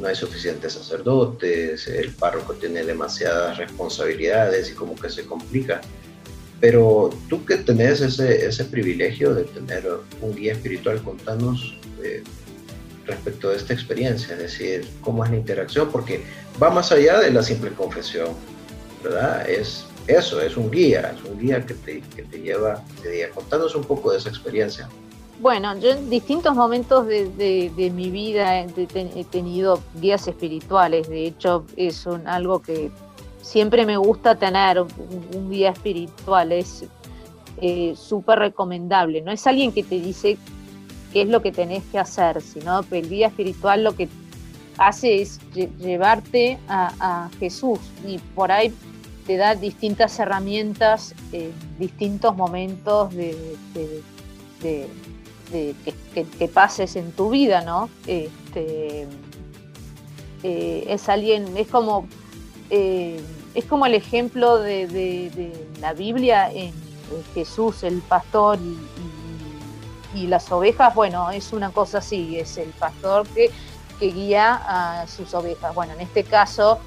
no 0.00 0.08
hay 0.08 0.16
suficientes 0.16 0.72
sacerdotes, 0.72 1.86
el 1.86 2.12
párroco 2.12 2.54
tiene 2.54 2.82
demasiadas 2.82 3.58
responsabilidades 3.58 4.70
y 4.70 4.74
como 4.74 4.94
que 4.96 5.10
se 5.10 5.26
complica. 5.26 5.82
Pero 6.62 7.10
tú 7.28 7.44
que 7.44 7.56
tenés 7.56 8.00
ese, 8.00 8.46
ese 8.46 8.64
privilegio 8.64 9.34
de 9.34 9.42
tener 9.42 9.84
un 10.20 10.32
guía 10.32 10.52
espiritual, 10.52 11.02
contanos 11.02 11.76
eh, 12.04 12.22
respecto 13.04 13.50
de 13.50 13.56
esta 13.56 13.74
experiencia, 13.74 14.34
es 14.34 14.38
decir, 14.38 14.88
cómo 15.00 15.24
es 15.24 15.30
la 15.32 15.38
interacción, 15.38 15.90
porque 15.90 16.22
va 16.62 16.70
más 16.70 16.92
allá 16.92 17.18
de 17.18 17.32
la 17.32 17.42
simple 17.42 17.72
confesión, 17.72 18.28
¿verdad? 19.02 19.50
Es 19.50 19.86
eso, 20.06 20.40
es 20.40 20.56
un 20.56 20.70
guía, 20.70 21.12
es 21.16 21.28
un 21.28 21.36
guía 21.36 21.66
que 21.66 21.74
te, 21.74 22.00
que 22.14 22.22
te 22.22 22.38
lleva 22.38 22.80
de 23.02 23.10
día. 23.10 23.30
Contanos 23.30 23.74
un 23.74 23.82
poco 23.82 24.12
de 24.12 24.18
esa 24.18 24.28
experiencia. 24.28 24.88
Bueno, 25.40 25.76
yo 25.78 25.90
en 25.90 26.08
distintos 26.08 26.54
momentos 26.54 27.08
de, 27.08 27.90
mi 27.92 28.10
vida 28.10 28.60
he, 28.60 29.24
tenido 29.24 29.82
guías 30.00 30.28
espirituales. 30.28 31.08
De 31.08 31.26
hecho, 31.26 31.64
es 31.76 32.06
algo 32.06 32.62
que 32.62 32.92
siempre 33.42 33.84
me 33.84 33.96
gusta 33.96 34.36
tener, 34.36 34.80
un, 34.80 35.50
guía 35.50 35.70
espiritual. 35.70 36.52
Es 36.52 36.84
eh, 37.60 37.94
súper 37.96 38.38
recomendable. 38.38 39.20
No 39.20 39.30
es 39.30 39.46
alguien 39.46 39.72
que 39.72 39.82
te 39.82 40.00
dice 40.00 40.38
qué 41.12 41.22
es 41.22 41.28
lo 41.28 41.42
que 41.42 41.52
tenés 41.52 41.82
que 41.92 41.98
hacer, 41.98 42.40
sino 42.40 42.80
el 42.90 43.08
guía 43.08 43.26
espiritual 43.26 43.84
lo 43.84 43.94
que 43.94 44.08
hace 44.78 45.20
es 45.20 45.38
llevarte 45.52 46.58
a, 46.68 47.28
Jesús 47.38 47.78
y 48.06 48.18
por 48.18 48.50
ahí 48.50 48.72
te 49.26 49.36
da 49.36 49.54
distintas 49.54 50.18
herramientas 50.18 51.14
en 51.32 51.52
distintos 51.78 52.34
momentos 52.34 53.14
de 53.14 53.36
que, 54.62 56.48
pases 56.48 56.96
en 56.96 57.12
tu 57.12 57.30
vida, 57.30 57.62
¿no? 57.62 57.88
Este, 58.06 59.06
eh, 60.42 60.84
es 60.88 61.08
alguien, 61.08 61.56
es 61.56 61.68
como, 61.68 62.06
eh, 62.74 63.20
es 63.54 63.66
como 63.66 63.84
el 63.84 63.92
ejemplo 63.92 64.58
de, 64.58 65.68
la 65.78 65.92
Biblia 65.92 66.50
en, 66.50 66.72
Jesús, 67.34 67.82
el 67.82 68.00
pastor 68.00 68.58
y, 70.14 70.26
las 70.26 70.50
ovejas, 70.50 70.94
bueno, 70.94 71.30
es 71.30 71.52
una 71.52 71.70
cosa 71.70 71.98
así, 71.98 72.38
es 72.38 72.56
el 72.56 72.70
pastor 72.70 73.26
que, 73.28 73.50
guía 74.00 74.60
a 74.66 75.06
sus 75.06 75.32
ovejas. 75.32 75.74
Bueno, 75.74 75.92
en 75.92 76.00
este 76.00 76.24
caso, 76.24 76.80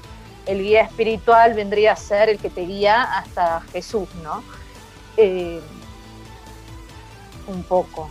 el 0.44 0.62
guía 0.62 0.82
espiritual 0.82 1.54
vendría 1.54 1.92
a 1.92 1.96
ser 1.96 2.28
el 2.28 2.38
que 2.38 2.50
te 2.50 2.66
guía 2.66 3.04
hasta 3.04 3.62
Jesús, 3.72 4.08
¿no? 4.22 4.42
Eh, 5.16 5.62
un 7.46 7.62
poco. 7.62 8.10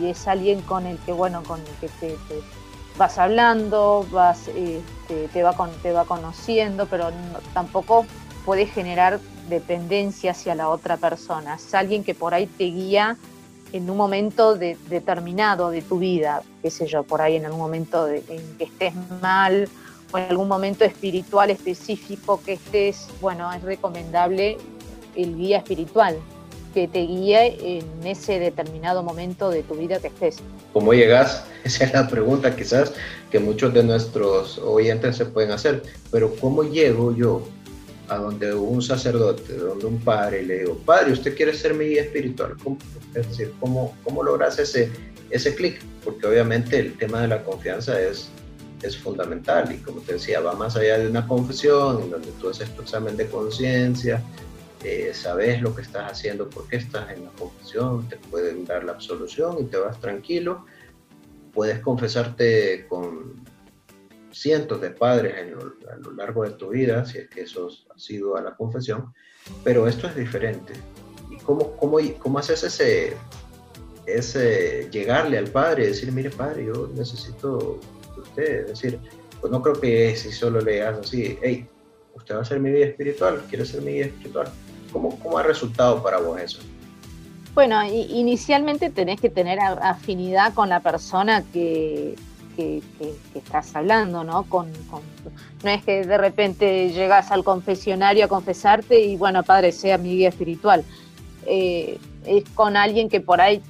Y 0.00 0.06
es 0.08 0.26
alguien 0.26 0.62
con 0.62 0.86
el 0.86 0.98
que, 0.98 1.12
bueno, 1.12 1.42
con 1.44 1.60
el 1.60 1.74
que 1.80 1.88
te, 2.00 2.16
vas 3.00 3.16
hablando, 3.16 4.06
vas, 4.12 4.48
este, 4.48 5.28
te, 5.32 5.42
va 5.42 5.54
con, 5.54 5.70
te 5.82 5.90
va 5.90 6.04
conociendo, 6.04 6.84
pero 6.84 7.08
tampoco 7.54 8.04
puede 8.44 8.66
generar 8.66 9.20
dependencia 9.48 10.32
hacia 10.32 10.54
la 10.54 10.68
otra 10.68 10.98
persona. 10.98 11.54
Es 11.54 11.74
alguien 11.74 12.04
que 12.04 12.14
por 12.14 12.34
ahí 12.34 12.46
te 12.46 12.64
guía 12.64 13.16
en 13.72 13.88
un 13.88 13.96
momento 13.96 14.54
determinado 14.54 15.70
de 15.70 15.80
tu 15.80 15.98
vida, 15.98 16.42
qué 16.60 16.70
sé 16.70 16.86
yo, 16.86 17.02
por 17.02 17.22
ahí 17.22 17.36
en 17.36 17.46
algún 17.46 17.60
momento 17.60 18.06
en 18.06 18.58
que 18.58 18.64
estés 18.64 18.92
mal 19.22 19.66
o 20.12 20.18
en 20.18 20.24
algún 20.24 20.48
momento 20.48 20.84
espiritual 20.84 21.48
específico 21.48 22.42
que 22.44 22.54
estés, 22.54 23.08
bueno, 23.22 23.50
es 23.50 23.62
recomendable 23.62 24.58
el 25.16 25.36
guía 25.36 25.56
espiritual 25.56 26.18
que 26.72 26.88
te 26.88 27.00
guíe 27.00 27.78
en 27.78 28.06
ese 28.06 28.38
determinado 28.38 29.02
momento 29.02 29.50
de 29.50 29.62
tu 29.62 29.74
vida 29.74 29.98
que 29.98 30.08
estés. 30.08 30.38
¿Cómo 30.72 30.92
llegas? 30.94 31.44
Esa 31.64 31.84
es 31.84 31.92
la 31.92 32.08
pregunta 32.08 32.54
quizás 32.54 32.92
que 33.30 33.38
muchos 33.38 33.72
de 33.74 33.82
nuestros 33.82 34.58
oyentes 34.58 35.16
se 35.16 35.26
pueden 35.26 35.52
hacer, 35.52 35.82
pero 36.10 36.34
¿cómo 36.36 36.64
llego 36.64 37.14
yo 37.14 37.46
a 38.08 38.16
donde 38.16 38.52
un 38.54 38.82
sacerdote, 38.82 39.56
donde 39.56 39.86
un 39.86 39.98
padre, 40.00 40.42
le 40.42 40.60
digo, 40.60 40.76
padre, 40.78 41.12
usted 41.12 41.36
quiere 41.36 41.54
ser 41.54 41.74
mi 41.74 41.86
guía 41.86 42.02
espiritual? 42.02 42.56
Es 43.14 43.28
decir, 43.28 43.52
¿cómo, 43.60 43.96
cómo 44.02 44.22
logras 44.22 44.58
ese, 44.58 44.90
ese 45.30 45.54
clic? 45.54 45.80
Porque 46.04 46.26
obviamente 46.26 46.78
el 46.78 46.96
tema 46.96 47.22
de 47.22 47.28
la 47.28 47.44
confianza 47.44 48.00
es, 48.00 48.30
es 48.82 48.96
fundamental 48.96 49.72
y 49.72 49.78
como 49.78 50.00
te 50.00 50.14
decía, 50.14 50.40
va 50.40 50.54
más 50.54 50.76
allá 50.76 50.98
de 50.98 51.08
una 51.08 51.26
confesión 51.26 52.02
en 52.02 52.10
donde 52.10 52.32
tú 52.40 52.48
haces 52.48 52.74
tu 52.74 52.82
examen 52.82 53.16
de 53.16 53.26
conciencia, 53.26 54.22
eh, 54.82 55.12
sabes 55.12 55.60
lo 55.60 55.74
que 55.74 55.82
estás 55.82 56.10
haciendo, 56.10 56.48
por 56.48 56.66
qué 56.68 56.76
estás 56.76 57.10
en 57.10 57.24
la 57.24 57.30
confesión, 57.32 58.08
te 58.08 58.16
pueden 58.16 58.64
dar 58.64 58.84
la 58.84 58.92
absolución 58.92 59.58
y 59.60 59.64
te 59.64 59.76
vas 59.76 60.00
tranquilo. 60.00 60.64
Puedes 61.52 61.80
confesarte 61.80 62.86
con 62.88 63.44
cientos 64.32 64.80
de 64.80 64.90
padres 64.90 65.34
a 65.90 65.96
lo 65.96 66.12
largo 66.12 66.44
de 66.44 66.50
tu 66.52 66.70
vida, 66.70 67.04
si 67.04 67.18
es 67.18 67.28
que 67.28 67.42
eso 67.42 67.68
ha 67.94 67.98
sido 67.98 68.36
a 68.36 68.40
la 68.40 68.54
confesión, 68.54 69.12
pero 69.64 69.86
esto 69.86 70.06
es 70.06 70.16
diferente. 70.16 70.72
¿Y 71.30 71.36
cómo, 71.38 71.76
cómo, 71.76 71.98
cómo 72.18 72.38
haces 72.38 72.62
ese, 72.64 73.16
ese 74.06 74.88
llegarle 74.90 75.36
al 75.36 75.48
padre 75.48 75.84
y 75.84 75.86
decir, 75.88 76.10
mire 76.12 76.30
padre, 76.30 76.66
yo 76.66 76.90
necesito 76.94 77.78
de 78.14 78.20
usted? 78.20 78.60
Es 78.60 78.66
decir, 78.68 78.98
pues 79.40 79.50
no 79.50 79.60
creo 79.60 79.78
que 79.78 80.16
si 80.16 80.32
solo 80.32 80.60
le 80.60 80.82
hagas 80.82 81.06
así, 81.06 81.38
hey, 81.42 81.68
usted 82.14 82.36
va 82.36 82.40
a 82.40 82.44
ser 82.44 82.60
mi 82.60 82.70
vida 82.70 82.86
espiritual, 82.86 83.42
quiere 83.48 83.64
ser 83.64 83.82
mi 83.82 83.92
vida 83.92 84.06
espiritual. 84.06 84.50
¿Cómo, 84.92 85.38
ha 85.38 85.42
resultado 85.42 86.02
para 86.02 86.18
vos 86.18 86.40
eso? 86.40 86.60
Bueno, 87.54 87.82
inicialmente 87.84 88.90
tenés 88.90 89.20
que 89.20 89.28
tener 89.28 89.58
afinidad 89.60 90.54
con 90.54 90.68
la 90.68 90.80
persona 90.80 91.42
que, 91.52 92.14
que, 92.56 92.82
estás 93.34 93.74
hablando, 93.74 94.24
¿no? 94.24 94.44
Con, 94.44 94.70
no 95.62 95.70
es 95.70 95.82
que 95.82 96.04
de 96.04 96.18
repente 96.18 96.90
llegas 96.90 97.30
al 97.30 97.44
confesionario 97.44 98.24
a 98.24 98.28
confesarte 98.28 99.00
y 99.00 99.16
bueno, 99.16 99.42
Padre, 99.42 99.72
sea 99.72 99.98
mi 99.98 100.16
guía 100.16 100.28
espiritual. 100.28 100.84
Eh, 101.46 101.98
es 102.24 102.44
con 102.54 102.76
alguien 102.76 103.08
que 103.08 103.20
por 103.20 103.40
ahí 103.40 103.62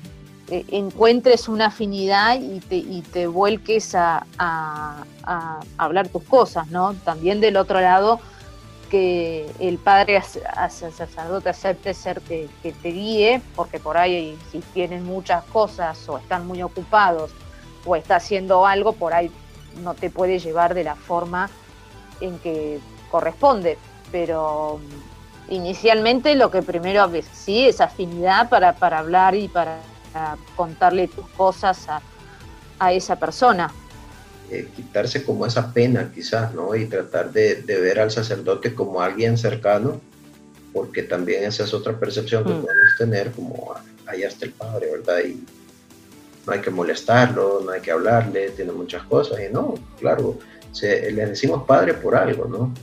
eh, 0.51 0.65
encuentres 0.73 1.49
una 1.49 1.67
afinidad 1.67 2.41
y 2.41 2.61
te, 2.61 2.77
y 2.77 3.03
te 3.03 3.29
vuelques 3.29 3.95
a, 3.95 4.27
a, 4.39 5.05
hablar 5.79 6.09
tus 6.09 6.25
cosas, 6.25 6.69
¿no? 6.69 6.95
También 7.05 7.41
del 7.41 7.57
otro 7.57 7.81
lado, 7.81 8.19
que 8.91 9.51
el 9.61 9.79
padre 9.79 10.21
sacerdote 10.21 11.49
acepte 11.49 11.95
ser 11.95 12.21
que, 12.21 12.49
te 12.63 12.89
guíe, 12.89 13.41
porque 13.55 13.79
por 13.79 13.97
ahí 13.97 14.37
si 14.51 14.59
tienen 14.75 15.05
muchas 15.05 15.45
cosas 15.45 16.09
o 16.09 16.19
están 16.19 16.47
muy 16.47 16.63
ocupados 16.63 17.31
o 17.87 17.97
está 17.97 18.17
haciendo 18.17 18.67
algo, 18.67 18.93
por 18.93 19.15
ahí 19.15 19.31
no 19.83 19.95
te 19.95 20.11
puede 20.11 20.39
llevar 20.41 20.75
de 20.75 20.85
la 20.85 20.97
forma 20.97 21.49
en 22.21 22.39
que 22.41 22.81
corresponde. 23.11 23.79
Pero 24.11 24.81
mm, 25.49 25.55
inicialmente 25.55 26.35
lo 26.35 26.51
que 26.51 26.61
primero 26.61 27.09
sí 27.33 27.67
es 27.67 27.81
afinidad 27.81 28.49
para, 28.49 28.75
hablar 28.99 29.35
y 29.37 29.49
para, 29.49 29.79
contarle 30.57 31.07
tus 31.07 31.27
cosas 31.29 31.87
a 32.81 32.93
esa 32.93 33.17
persona. 33.17 33.73
Eh, 34.51 34.69
quitarse 34.75 35.23
como 35.23 35.47
esa 35.47 35.73
pena 35.73 36.11
quizás, 36.13 36.53
¿no? 36.53 36.75
Y 36.75 36.87
tratar 36.87 37.31
de, 37.31 37.63
de, 37.63 37.81
ver 37.81 38.01
al 38.01 38.11
sacerdote 38.11 38.75
como 38.75 39.01
alguien 39.01 39.39
cercano, 39.39 40.01
porque 40.73 41.05
también 41.05 41.45
esa 41.45 41.63
es 41.63 41.73
otra 41.73 41.97
percepción 41.97 42.43
que 42.43 42.51
mm. 42.51 42.63
podemos 42.63 42.97
tener, 42.99 43.31
como 43.31 43.75
allá 44.07 44.27
está 44.27 44.47
el 44.47 44.53
Padre, 44.53 44.91
¿verdad? 44.91 45.21
Y 45.25 45.45
no 46.47 46.53
hay 46.53 46.61
que 46.61 46.71
molestarlo, 46.71 47.63
no 47.65 47.71
hay 47.71 47.81
que 47.81 47.93
hablarle, 47.93 48.51
tiene 48.51 48.73
muchas 48.73 49.05
cosas. 49.05 49.39
Y 49.39 49.53
no, 49.53 49.75
claro, 50.01 50.37
se, 50.73 51.13
le 51.13 51.27
decimos 51.27 51.63
padre 51.65 51.95
por 51.95 52.17
algo, 52.17 52.47
¿no? 52.47 52.75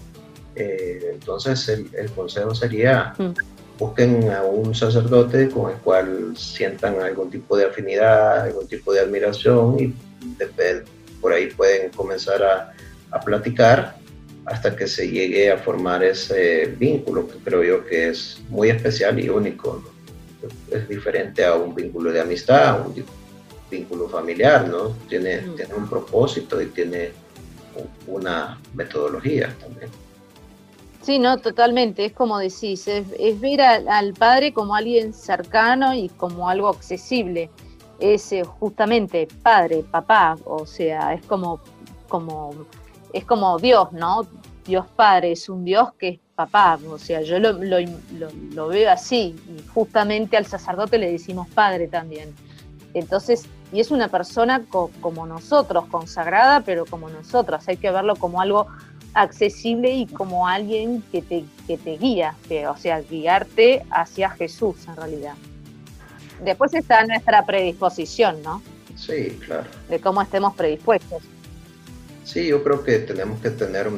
Eh, 0.56 1.12
entonces 1.16 1.68
el, 1.68 1.90
el, 1.94 2.10
consejo 2.12 2.56
sería, 2.56 3.14
mm. 3.18 3.34
busquen 3.78 4.32
a 4.32 4.44
un 4.44 4.74
sacerdote 4.74 5.50
con 5.50 5.70
el 5.72 5.78
cual 5.80 6.34
sientan 6.38 7.02
algún 7.02 7.30
tipo 7.30 7.58
de 7.58 7.66
afinidad, 7.66 8.40
algún 8.42 8.68
tipo 8.68 8.94
de 8.94 9.02
admiración 9.02 9.78
y 9.80 9.94
por 11.22 11.34
ahí 11.34 11.48
pueden 11.48 11.92
comenzar 11.92 12.44
a, 12.44 12.74
a 13.12 13.20
platicar 13.20 13.96
hasta 14.46 14.76
que 14.76 14.88
se 14.88 15.10
llegue 15.10 15.52
a 15.52 15.58
formar 15.58 16.04
ese 16.04 16.68
vínculo 16.78 17.28
que 17.28 17.38
creo 17.40 17.64
yo 17.64 17.86
que 17.86 18.10
es 18.10 18.42
muy 18.50 18.70
especial 18.70 19.20
y 19.20 19.30
único. 19.30 19.84
Es 20.72 20.88
diferente 20.88 21.44
a 21.44 21.56
un 21.56 21.76
vínculo 21.76 22.12
de 22.12 22.22
amistad, 22.22 22.88
un 22.88 23.04
vínculo 23.70 24.08
familiar, 24.08 24.68
¿no? 24.68 24.96
Tiene, 25.10 25.40
tiene 25.56 25.74
un 25.76 25.90
propósito 25.90 26.62
y 26.62 26.68
tiene 26.68 27.12
una 28.08 28.60
metodología 28.74 29.54
también. 29.60 29.90
Sí, 31.02 31.20
no, 31.20 31.38
totalmente. 31.38 32.06
Es 32.06 32.14
como 32.14 32.38
decís, 32.38 32.88
es, 32.88 33.40
ver 33.40 33.62
al, 33.62 34.14
padre 34.14 34.54
como 34.54 34.76
alguien 34.76 35.14
cercano 35.14 35.94
y 35.94 36.10
como 36.10 36.50
algo 36.50 36.68
accesible. 36.68 37.50
Es 38.00 38.32
eh, 38.32 38.44
justamente 38.44 39.28
padre, 39.42 39.84
papá, 39.84 40.38
o 40.46 40.66
sea, 40.66 41.14
es 41.14 41.26
como, 41.26 41.60
como, 42.08 42.54
es 43.14 43.26
como 43.26 43.58
Dios, 43.58 43.92
¿no? 43.92 44.28
Dios 44.68 44.86
Padre 44.96 45.32
es 45.32 45.48
un 45.48 45.64
Dios 45.64 45.94
que 45.98 46.10
es 46.10 46.20
papá, 46.36 46.78
o 46.88 46.98
sea, 47.00 47.22
yo 47.22 47.40
lo, 47.40 47.54
lo, 47.54 48.68
veo 48.68 48.92
así, 48.92 49.36
y 49.48 49.68
justamente 49.74 50.38
al 50.38 50.46
sacerdote 50.46 50.98
le 50.98 51.12
decimos 51.12 51.48
padre 51.48 51.88
también. 51.88 52.36
Entonces, 52.94 53.46
y 53.72 53.80
es 53.80 53.92
una 53.92 54.08
persona 54.10 54.64
como 55.02 55.26
nosotros, 55.26 55.86
consagrada, 55.88 56.62
pero 56.62 56.86
como 56.86 57.10
nosotros. 57.10 57.68
Hay 57.68 57.78
que 57.78 57.92
verlo 57.92 58.16
como 58.16 58.40
algo 58.40 58.68
accesible 59.14 59.92
y 59.92 60.06
como 60.06 60.48
alguien 60.48 61.02
que 61.12 61.22
te, 61.22 61.44
que 61.66 61.78
te 61.78 61.98
guía, 61.98 62.36
o 62.70 62.78
sea, 62.78 63.02
guiarte 63.02 63.84
hacia 63.90 64.30
Jesús 64.30 64.88
en 64.88 64.96
realidad. 64.96 65.34
Después 66.42 66.74
está 66.74 67.06
nuestra 67.06 67.46
predisposición, 67.46 68.42
¿no? 68.44 68.62
Sí, 68.96 69.40
claro. 69.46 69.68
De 69.90 70.00
cómo 70.00 70.22
estemos 70.22 70.56
predispuestos. 70.56 71.24
Sí, 72.24 72.48
yo 72.48 72.64
creo 72.64 72.84
que 72.84 73.00
tenemos 73.00 73.40
que 73.42 73.50
tener, 73.50 73.90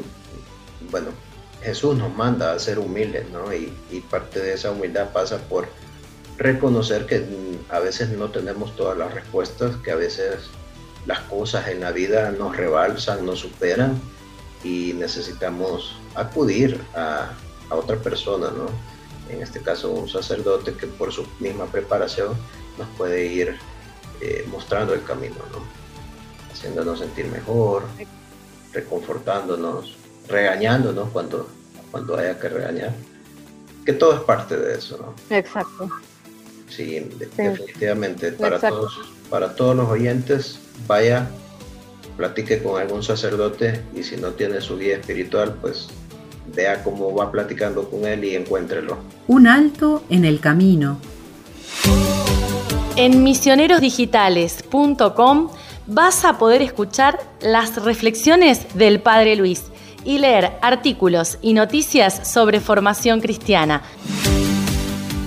bueno, 0.91 1.07
Jesús 1.61 1.97
nos 1.97 2.13
manda 2.15 2.53
a 2.53 2.59
ser 2.59 2.79
humildes, 2.79 3.29
¿no? 3.29 3.53
Y, 3.53 3.73
y 3.91 4.01
parte 4.01 4.39
de 4.39 4.53
esa 4.53 4.71
humildad 4.71 5.11
pasa 5.11 5.37
por 5.37 5.67
reconocer 6.37 7.05
que 7.05 7.25
a 7.69 7.79
veces 7.79 8.09
no 8.09 8.29
tenemos 8.29 8.75
todas 8.75 8.97
las 8.97 9.13
respuestas, 9.13 9.75
que 9.83 9.91
a 9.91 9.95
veces 9.95 10.49
las 11.05 11.19
cosas 11.21 11.67
en 11.67 11.81
la 11.81 11.91
vida 11.91 12.31
nos 12.31 12.55
rebalsan, 12.55 13.25
nos 13.25 13.39
superan 13.39 13.99
y 14.63 14.93
necesitamos 14.93 15.95
acudir 16.15 16.81
a, 16.95 17.31
otra 17.71 17.97
persona, 17.97 18.49
¿no? 18.49 18.65
En 19.29 19.41
este 19.41 19.61
caso 19.61 19.91
un 19.91 20.09
sacerdote 20.09 20.73
que 20.73 20.87
por 20.87 21.11
su 21.11 21.25
misma 21.39 21.65
preparación 21.65 22.35
nos 22.77 22.87
puede 22.97 23.25
ir 23.25 23.57
eh, 24.21 24.45
mostrando 24.49 24.93
el 24.93 25.03
camino, 25.03 25.35
¿no? 25.51 25.63
Haciéndonos 26.51 26.99
sentir 26.99 27.25
mejor, 27.27 27.83
reconfortándonos, 28.73 29.95
regañándonos 30.27 31.09
cuando, 31.09 31.47
cuando 31.91 32.17
haya 32.17 32.39
que 32.39 32.49
regañar. 32.49 32.93
Que 33.85 33.93
todo 33.93 34.13
es 34.13 34.21
parte 34.21 34.57
de 34.57 34.77
eso, 34.77 34.97
¿no? 34.97 35.35
Exacto. 35.35 35.89
Sí, 36.69 36.99
definitivamente. 37.17 38.31
Para 38.33 38.59
todos, 38.59 38.99
para 39.29 39.55
todos 39.55 39.75
los 39.75 39.89
oyentes, 39.89 40.59
vaya, 40.87 41.29
platique 42.17 42.61
con 42.61 42.79
algún 42.79 43.01
sacerdote 43.01 43.81
y 43.95 44.03
si 44.03 44.17
no 44.17 44.31
tiene 44.31 44.61
su 44.61 44.77
guía 44.77 44.97
espiritual, 44.97 45.55
pues 45.61 45.87
vea 46.53 46.83
cómo 46.83 47.15
va 47.15 47.31
platicando 47.31 47.89
con 47.89 48.05
él 48.05 48.25
y 48.25 48.35
encuéntrelo. 48.35 48.97
Un 49.27 49.47
alto 49.47 50.03
en 50.09 50.25
el 50.25 50.39
camino. 50.39 50.99
En 52.95 53.23
misionerosdigitales.com 53.23 55.49
vas 55.87 56.23
a 56.25 56.37
poder 56.37 56.61
escuchar 56.61 57.19
las 57.41 57.83
reflexiones 57.83 58.75
del 58.75 59.01
Padre 59.01 59.35
Luis 59.35 59.63
y 60.03 60.19
leer 60.19 60.51
artículos 60.61 61.39
y 61.41 61.53
noticias 61.53 62.27
sobre 62.27 62.59
formación 62.59 63.21
cristiana. 63.21 63.81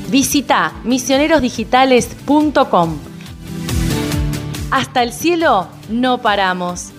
Visita 0.08 0.74
misionerosdigitales.com. 0.84 2.98
Hasta 4.70 5.02
el 5.02 5.12
cielo 5.12 5.66
no 5.90 6.22
paramos. 6.22 6.91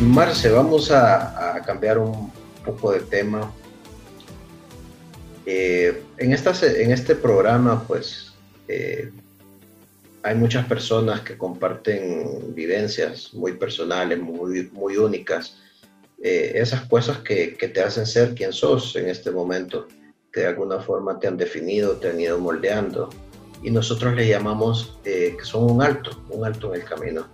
Marce, 0.00 0.48
vamos 0.48 0.92
a, 0.92 1.60
cambiar 1.66 1.98
un 1.98 2.30
poco 2.64 2.92
de 2.92 3.00
tema. 3.00 3.52
Eh, 5.44 6.02
en, 6.18 6.32
en 6.32 6.92
este 6.92 7.16
programa, 7.16 7.82
pues, 7.84 8.32
eh, 8.68 9.10
hay 10.22 10.36
muchas 10.36 10.66
personas 10.66 11.22
que 11.22 11.36
comparten 11.36 12.54
vivencias 12.54 13.34
muy 13.34 13.54
personales, 13.54 14.20
muy, 14.20 14.70
muy 14.72 14.96
únicas. 14.96 15.58
Eh, 16.22 16.52
esas 16.54 16.86
cosas 16.86 17.18
que, 17.18 17.56
que, 17.56 17.66
te 17.66 17.82
hacen 17.82 18.06
ser 18.06 18.36
quien 18.36 18.52
sos 18.52 18.94
en 18.94 19.08
este 19.08 19.32
momento, 19.32 19.88
que 20.32 20.40
de 20.40 20.46
alguna 20.46 20.78
forma 20.78 21.18
te 21.18 21.26
han 21.26 21.36
definido, 21.36 21.96
te 21.96 22.10
han 22.10 22.20
ido 22.20 22.38
moldeando. 22.38 23.10
Y 23.64 23.72
nosotros 23.72 24.14
le 24.14 24.28
llamamos 24.28 24.96
que 25.02 25.36
son 25.42 25.72
un 25.72 25.82
alto, 25.82 26.22
un 26.30 26.46
alto 26.46 26.72
en 26.72 26.82
el 26.82 26.86
camino. 26.86 27.26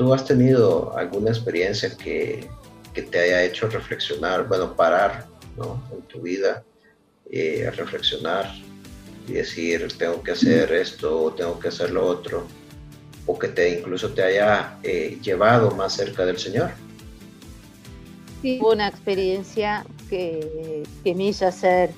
¿Tú 0.00 0.14
has 0.14 0.24
tenido 0.24 0.96
alguna 0.96 1.28
experiencia 1.28 1.94
que, 1.94 2.48
que 2.94 3.02
te 3.02 3.18
haya 3.18 3.44
hecho 3.44 3.68
reflexionar, 3.68 4.48
bueno, 4.48 4.74
parar 4.74 5.26
¿no? 5.58 5.78
en 5.92 6.00
tu 6.08 6.22
vida, 6.22 6.64
eh, 7.30 7.70
reflexionar 7.76 8.50
y 9.28 9.32
decir, 9.32 9.86
tengo 9.98 10.22
que 10.22 10.30
hacer 10.30 10.72
esto 10.72 11.34
tengo 11.36 11.60
que 11.60 11.68
hacer 11.68 11.90
lo 11.90 12.06
otro, 12.06 12.46
o 13.26 13.38
que 13.38 13.48
te 13.48 13.78
incluso 13.78 14.08
te 14.12 14.22
haya 14.22 14.78
eh, 14.82 15.18
llevado 15.22 15.70
más 15.72 15.92
cerca 15.92 16.24
del 16.24 16.38
Señor? 16.38 16.70
Sí, 18.40 18.58
una 18.62 18.88
experiencia 18.88 19.84
que, 20.08 20.82
que, 21.04 21.14
me 21.14 21.24
hizo 21.24 21.46
hacer 21.46 21.90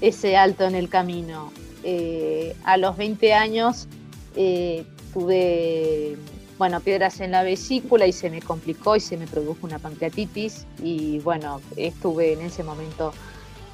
ese 0.00 0.34
alto 0.34 0.64
en 0.64 0.74
el 0.74 0.88
camino. 0.88 1.52
Eh, 1.84 2.56
a 2.64 2.78
los 2.78 2.96
20 2.96 3.34
años 3.34 3.86
tuve 5.12 6.16
bueno, 6.58 6.80
piedras 6.80 7.20
en 7.20 7.30
la 7.30 7.44
vesícula 7.44 8.06
y 8.06 8.12
se 8.12 8.30
me 8.30 8.42
complicó 8.42 8.96
y 8.96 9.00
se 9.00 9.16
me 9.16 9.26
produjo 9.26 9.60
una 9.62 9.78
pancreatitis 9.78 10.66
y 10.82 11.20
bueno, 11.20 11.60
estuve 11.76 12.32
en 12.32 12.40
ese 12.40 12.64
momento 12.64 13.12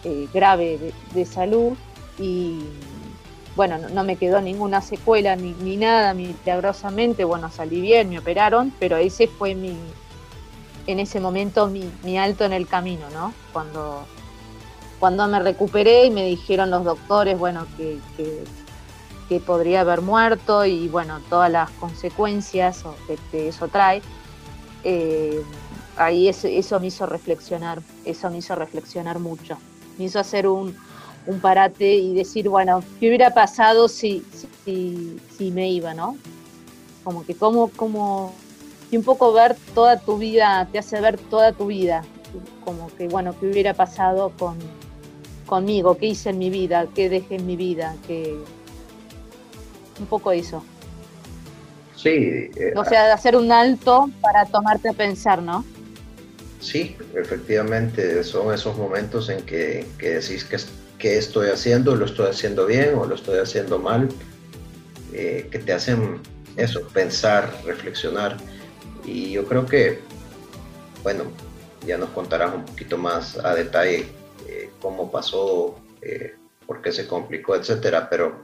eh, 0.04 0.28
grave 0.32 0.92
de, 1.14 1.24
salud 1.24 1.72
y 2.18 2.60
bueno, 3.56 3.78
no, 3.78 4.04
me 4.04 4.16
quedó 4.16 4.42
ninguna 4.42 4.82
secuela 4.82 5.34
ni, 5.34 5.52
ni, 5.52 5.78
nada, 5.78 6.12
milagrosamente, 6.12 7.24
bueno, 7.24 7.50
salí 7.50 7.80
bien, 7.80 8.10
me 8.10 8.18
operaron, 8.18 8.72
pero 8.78 8.98
ese 8.98 9.28
fue 9.28 9.54
mi, 9.54 9.76
en 10.86 11.00
ese 11.00 11.20
momento 11.20 11.68
mi, 11.68 12.18
alto 12.18 12.44
en 12.44 12.52
el 12.52 12.66
camino, 12.66 13.08
¿no? 13.10 13.32
Cuando, 13.52 14.04
cuando 14.98 15.26
me 15.28 15.40
recuperé 15.40 16.06
y 16.06 16.10
me 16.10 16.24
dijeron 16.26 16.70
los 16.70 16.84
doctores, 16.84 17.38
bueno, 17.38 17.66
que 17.76 17.98
podría 19.44 19.80
haber 19.80 20.00
muerto 20.00 20.64
y 20.64 20.88
bueno, 20.88 21.20
todas 21.28 21.50
las 21.50 21.70
consecuencias 21.70 22.84
que, 23.30 23.48
eso 23.48 23.68
trae. 23.68 24.02
Eh, 24.84 25.42
ahí 25.96 26.28
eso, 26.28 26.80
me 26.80 26.88
hizo 26.88 27.06
reflexionar, 27.06 27.80
eso 28.04 28.30
me 28.30 28.38
hizo 28.38 28.54
reflexionar 28.54 29.18
mucho. 29.18 29.56
Me 29.98 30.04
hizo 30.04 30.18
hacer 30.18 30.46
un, 30.46 30.76
parate 31.40 31.94
y 31.94 32.14
decir, 32.14 32.50
bueno, 32.50 32.82
¿qué 33.00 33.08
hubiera 33.08 33.32
pasado 33.32 33.88
si, 33.88 34.22
si, 34.64 35.50
me 35.50 35.70
iba, 35.70 35.94
no? 35.94 36.18
Como 37.02 37.24
que 37.24 37.34
como, 37.34 37.68
como, 37.68 38.34
y 38.90 38.98
un 38.98 39.04
poco 39.04 39.32
ver 39.32 39.56
toda 39.74 39.98
tu 39.98 40.18
vida, 40.18 40.68
te 40.70 40.78
hace 40.78 41.00
ver 41.00 41.18
toda 41.18 41.52
tu 41.52 41.66
vida, 41.66 42.04
como 42.62 42.88
que, 42.96 43.08
bueno, 43.08 43.34
¿qué 43.40 43.46
hubiera 43.46 43.72
pasado 43.72 44.32
con, 44.38 44.58
conmigo? 45.46 45.96
¿Qué 45.96 46.08
hice 46.08 46.28
en 46.30 46.38
mi 46.38 46.50
vida? 46.50 46.87
¿Qué 46.94 47.08
dejé 47.08 47.37
en 47.37 47.46
mi 47.46 47.56
vida? 47.56 47.96
¿Qué, 48.06 48.37
un 49.98 50.07
poco 50.07 50.33
eso. 50.33 50.64
Sí. 51.96 52.50
Eh, 52.57 52.74
o 52.76 52.85
sea, 52.85 53.07
de 53.07 53.12
hacer 53.12 53.37
un 53.37 53.50
alto 53.50 54.11
para 54.20 54.44
tomarte 54.44 54.88
a 54.88 54.92
pensar, 54.92 55.40
¿no? 55.40 55.64
Sí, 56.61 56.96
efectivamente, 57.14 58.22
son 58.24 58.52
esos 58.52 58.76
momentos 58.76 59.28
en 59.28 59.42
que, 59.42 59.87
decís 59.98 60.44
que, 60.44 60.57
que 60.98 61.18
estoy 61.18 61.48
haciendo, 61.48 61.94
lo 61.94 62.07
estoy 62.07 62.28
haciendo 62.28 62.66
bien 62.66 62.94
o 62.96 63.07
lo 63.07 63.14
estoy 63.14 63.38
haciendo 63.38 63.78
mal, 63.78 64.09
eh, 65.12 65.48
que 65.50 65.59
te 65.59 65.72
hacen 65.72 66.20
eso, 66.57 66.87
pensar, 66.88 67.50
reflexionar. 67.64 68.37
Y 69.04 69.33
yo 69.33 69.46
creo 69.46 69.66
que, 69.66 70.00
bueno, 71.02 71.24
ya 71.87 71.98
nos 71.98 72.11
contarás 72.11 72.54
un 72.54 72.64
poquito 72.64 72.96
más 72.96 73.38
a 73.44 73.54
detalle 73.54 74.07
eh, 74.48 74.70
cómo 74.80 75.11
pasó, 75.11 75.78
por 76.66 76.83
qué 76.83 76.92
se 76.92 77.07
complicó, 77.07 77.57
etcétera, 77.57 78.09
pero 78.11 78.42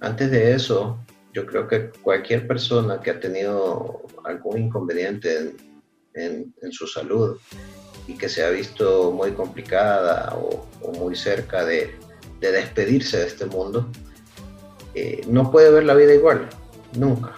antes 0.00 0.30
de 0.30 0.54
eso, 0.54 0.98
yo 1.32 1.46
creo 1.46 1.68
que 1.68 1.90
cualquier 2.02 2.46
persona 2.46 3.00
que 3.00 3.10
ha 3.10 3.20
tenido 3.20 4.02
algún 4.24 4.58
inconveniente 4.58 5.54
en, 6.14 6.52
su 6.72 6.86
salud 6.86 7.38
y 8.06 8.14
que 8.14 8.28
se 8.28 8.44
ha 8.44 8.50
visto 8.50 9.12
muy 9.12 9.32
complicada 9.32 10.36
o, 10.36 10.66
muy 10.98 11.14
cerca 11.14 11.64
de, 11.64 11.94
despedirse 12.40 13.18
de 13.18 13.26
este 13.26 13.46
mundo, 13.46 13.88
eh, 14.94 15.20
no 15.28 15.50
puede 15.50 15.70
ver 15.70 15.84
la 15.84 15.94
vida 15.94 16.14
igual, 16.14 16.48
nunca. 16.96 17.34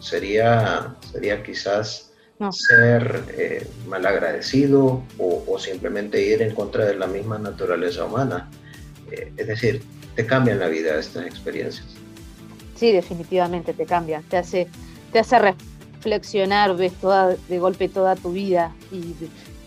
Sería, 0.00 0.96
sería 1.12 1.42
quizás 1.42 2.12
ser 2.50 3.24
eh, 3.36 3.66
malagradecido 3.86 5.04
o, 5.18 5.44
o, 5.46 5.58
simplemente 5.60 6.20
ir 6.20 6.42
en 6.42 6.54
contra 6.54 6.84
de 6.84 6.96
la 6.96 7.06
misma 7.06 7.38
naturaleza 7.38 8.04
humana. 8.04 8.50
Eh, 9.10 9.32
es 9.36 9.46
decir, 9.46 9.82
te 10.14 10.26
cambian 10.26 10.58
la 10.58 10.68
vida 10.68 10.98
estas 10.98 11.26
experiencias. 11.26 11.86
Sí, 12.76 12.92
definitivamente 12.92 13.72
te 13.74 13.86
cambia, 13.86 14.22
te 14.28 14.36
hace, 14.36 14.68
te 15.12 15.20
hace 15.20 15.38
reflexionar, 15.38 16.76
ves 16.76 16.92
toda, 16.94 17.36
de 17.48 17.58
golpe 17.58 17.88
toda 17.88 18.16
tu 18.16 18.32
vida 18.32 18.74
y 18.90 19.14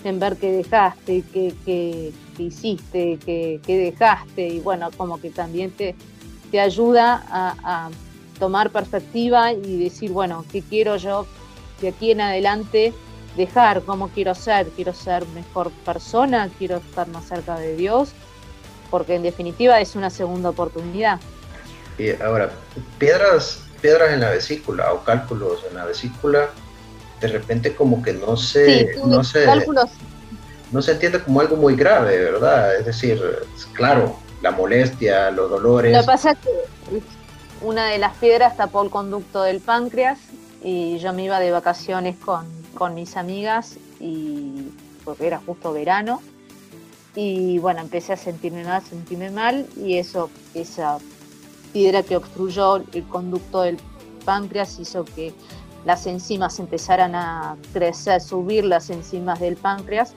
en 0.03 0.19
ver 0.19 0.37
qué 0.37 0.51
dejaste, 0.51 1.23
qué, 1.33 1.53
qué, 1.65 2.11
hiciste, 2.37 3.17
qué, 3.25 3.59
dejaste 3.65 4.47
y 4.47 4.59
bueno, 4.59 4.89
como 4.95 5.19
que 5.19 5.29
también 5.29 5.71
te, 5.71 5.95
te 6.51 6.59
ayuda 6.59 7.23
a, 7.29 7.89
tomar 8.37 8.69
perspectiva 8.69 9.53
y 9.53 9.77
decir, 9.77 10.11
bueno, 10.11 10.43
¿qué 10.51 10.61
quiero 10.61 10.97
yo 10.97 11.25
de 11.79 11.87
aquí 11.87 12.11
en 12.11 12.19
adelante 12.19 12.93
dejar? 13.37 13.81
¿Cómo 13.83 14.09
quiero 14.09 14.35
ser? 14.35 14.67
¿Quiero 14.71 14.93
ser 14.93 15.25
mejor 15.29 15.71
persona? 15.85 16.49
¿Quiero 16.57 16.77
estar 16.77 17.07
más 17.07 17.29
cerca 17.29 17.57
de 17.57 17.77
Dios? 17.77 18.11
Porque 18.89 19.15
en 19.15 19.23
definitiva 19.23 19.79
es 19.79 19.95
una 19.95 20.09
segunda 20.09 20.49
oportunidad. 20.49 21.19
Y 21.97 22.11
ahora, 22.21 22.51
piedras, 22.97 23.61
piedras 23.81 24.13
en 24.13 24.21
la 24.21 24.29
vesícula 24.29 24.93
o 24.93 25.03
cálculos 25.03 25.59
en 25.69 25.77
la 25.77 25.85
vesícula, 25.85 26.49
de 27.21 27.27
repente 27.27 27.75
como 27.75 28.03
que 28.03 28.13
no 28.13 28.35
se, 28.35 28.95
no 29.05 29.23
se, 29.23 29.45
no 30.71 30.81
se 30.81 30.91
entiende 30.91 31.21
como 31.21 31.41
algo 31.41 31.55
muy 31.55 31.75
grave, 31.75 32.17
¿verdad? 32.17 32.75
Es 32.75 32.85
decir, 32.85 33.21
claro, 33.73 34.17
la 34.41 34.51
molestia, 34.51 35.31
los 35.31 35.49
dolores. 35.49 35.93
Lo 35.93 36.01
que 36.01 36.05
pasa 36.05 36.31
es 36.31 36.37
que 36.39 37.01
una 37.61 37.87
de 37.87 37.97
las 37.97 38.15
piedras 38.17 38.57
tapó 38.57 38.83
el 38.83 38.89
conducto 38.89 39.43
del 39.43 39.61
páncreas 39.61 40.19
y 40.63 40.97
yo 40.99 41.13
me 41.13 41.23
iba 41.23 41.39
de 41.39 41.51
vacaciones 41.51 42.17
con, 42.17 42.45
con 42.73 42.93
mis 42.93 43.15
amigas 43.17 43.77
y 43.99 44.71
porque 45.03 45.27
era 45.27 45.39
justo 45.45 45.71
verano 45.71 46.21
y 47.15 47.59
bueno, 47.59 47.81
empecé 47.81 48.13
a 48.13 48.17
sentirme 48.17 48.63
mal, 48.63 48.83
sentirme 48.83 49.31
mal 49.31 49.67
y 49.77 49.97
eso, 49.97 50.29
esa 50.53 50.97
piedra 51.71 52.03
que 52.03 52.17
obstruyó 52.17 52.77
el 52.77 53.03
conducto 53.07 53.61
del 53.61 53.77
páncreas 54.25 54.79
hizo 54.79 55.05
que 55.05 55.33
las 55.85 56.07
enzimas 56.07 56.59
empezaran 56.59 57.15
a 57.15 57.57
crecer, 57.71 58.19
subir 58.19 58.65
las 58.65 58.89
enzimas 58.89 59.39
del 59.39 59.55
páncreas. 59.55 60.13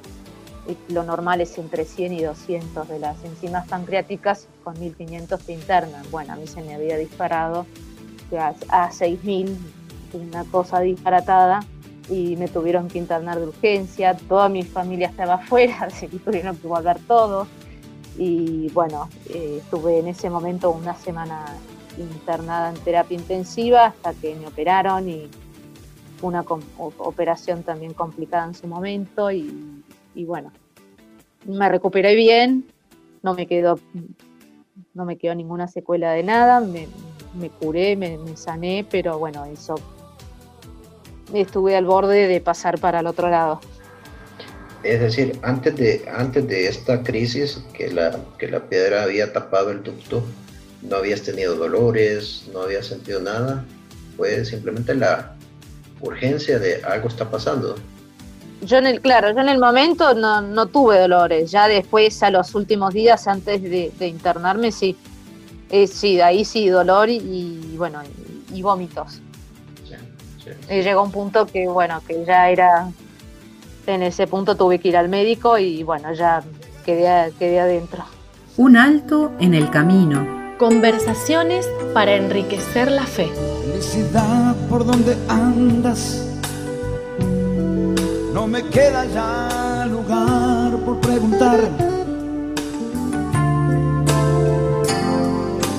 Lo 0.88 1.02
normal 1.02 1.40
es 1.40 1.56
entre 1.56 1.84
100 1.84 2.12
y 2.12 2.22
200 2.22 2.88
de 2.88 2.98
las 2.98 3.22
enzimas 3.24 3.66
pancreáticas, 3.68 4.48
con 4.64 4.78
1500 4.78 5.40
te 5.40 5.52
internan. 5.52 6.02
Bueno, 6.10 6.34
a 6.34 6.36
mí 6.36 6.46
se 6.46 6.62
me 6.62 6.74
había 6.74 6.96
disparado 6.96 7.66
a 8.68 8.90
6000, 8.90 9.56
una 10.14 10.44
cosa 10.44 10.80
disparatada 10.80 11.60
y 12.08 12.36
me 12.36 12.48
tuvieron 12.48 12.88
que 12.88 12.98
internar 12.98 13.38
de 13.38 13.46
urgencia, 13.46 14.14
toda 14.14 14.48
mi 14.48 14.62
familia 14.62 15.08
estaba 15.08 15.34
afuera, 15.42 15.78
así 15.82 16.08
que 16.08 16.18
tuvieron 16.18 16.56
que 16.56 16.66
volver 16.66 16.98
todos. 17.06 17.48
Y 18.16 18.68
bueno, 18.70 19.08
eh, 19.30 19.60
estuve 19.62 20.00
en 20.00 20.08
ese 20.08 20.28
momento 20.28 20.70
una 20.70 20.94
semana 20.94 21.44
internada 21.96 22.70
en 22.70 22.76
terapia 22.76 23.16
intensiva 23.16 23.86
hasta 23.86 24.12
que 24.14 24.34
me 24.34 24.46
operaron 24.46 25.08
y 25.08 25.28
una 26.22 26.44
operación 26.98 27.62
también 27.62 27.94
complicada 27.94 28.46
en 28.46 28.54
su 28.54 28.66
momento 28.66 29.30
y, 29.30 29.82
bueno, 30.26 30.50
me 31.46 31.68
recuperé 31.68 32.16
bien, 32.16 32.66
no 33.22 33.34
me 33.34 33.46
quedó, 33.46 33.78
no 34.94 35.04
me 35.04 35.16
quedó 35.16 35.36
ninguna 35.36 35.68
secuela 35.68 36.10
de 36.12 36.24
nada, 36.24 36.60
me, 36.60 36.88
curé, 37.60 37.94
me, 37.94 38.18
me 38.18 38.36
sané, 38.36 38.84
pero 38.90 39.18
bueno, 39.18 39.44
eso 39.44 39.76
estuve 41.34 41.76
al 41.76 41.84
borde 41.84 42.26
de 42.26 42.40
pasar 42.40 42.78
para 42.78 43.00
el 43.00 43.06
otro 43.06 43.28
lado. 43.28 43.60
Es 44.82 45.00
decir, 45.00 45.38
antes 45.42 45.76
de, 45.76 46.04
antes 46.14 46.46
de 46.46 46.68
esta 46.68 47.02
crisis, 47.02 47.62
que 47.72 47.90
la, 47.92 48.18
que 48.38 48.48
la 48.48 48.60
piedra 48.60 49.02
había 49.02 49.32
tapado 49.32 49.70
el 49.70 49.82
ducto, 49.82 50.22
no 50.82 50.96
habías 50.96 51.22
tenido 51.22 51.56
dolores, 51.56 52.44
no 52.52 52.62
habías 52.62 52.86
sentido 52.86 53.20
nada, 53.20 53.64
fue 54.16 54.44
simplemente 54.44 54.94
la 54.94 55.34
urgencia 56.00 56.58
de 56.58 56.82
algo 56.84 57.08
está 57.08 57.28
pasando. 57.28 57.76
Yo 58.62 58.78
en 58.78 58.86
el, 58.86 59.00
claro, 59.00 59.32
yo 59.32 59.38
en 59.38 59.48
el 59.48 59.58
momento 59.58 60.14
no, 60.14 60.42
no 60.42 60.66
tuve 60.66 60.98
dolores, 60.98 61.50
ya 61.50 61.68
después 61.68 62.22
a 62.22 62.30
los 62.30 62.54
últimos 62.54 62.92
días 62.92 63.28
antes 63.28 63.62
de, 63.62 63.92
internarme 64.06 64.72
sí, 64.72 64.96
eh, 65.70 65.86
sí, 65.86 66.20
ahí 66.20 66.44
sí 66.44 66.68
dolor 66.68 67.08
y, 67.08 67.74
bueno, 67.76 68.00
y, 68.52 68.62
vómitos. 68.62 69.20
Y 70.70 70.82
llegó 70.82 71.02
un 71.02 71.12
punto 71.12 71.46
que 71.46 71.66
bueno, 71.68 72.00
que 72.06 72.24
ya 72.24 72.50
era, 72.50 72.90
en 73.86 74.02
ese 74.02 74.26
punto 74.26 74.56
tuve 74.56 74.78
que 74.78 74.88
ir 74.88 74.96
al 74.96 75.08
médico 75.08 75.58
y 75.58 75.82
bueno, 75.82 76.12
ya 76.12 76.42
quedé, 76.84 77.32
quedé 77.38 77.60
adentro. 77.60 78.04
Un 78.56 78.76
alto 78.76 79.32
en 79.38 79.54
el 79.54 79.70
camino 79.70 80.38
Conversaciones 80.58 81.70
para 81.94 82.16
enriquecer 82.16 82.90
la 82.90 83.06
fe. 83.06 83.30
Felicidad 83.70 84.56
por 84.68 84.84
donde 84.84 85.16
andas. 85.28 86.20
No 88.34 88.48
me 88.48 88.64
queda 88.64 89.04
ya 89.04 89.86
lugar 89.86 90.76
por 90.84 90.98
preguntar. 90.98 91.60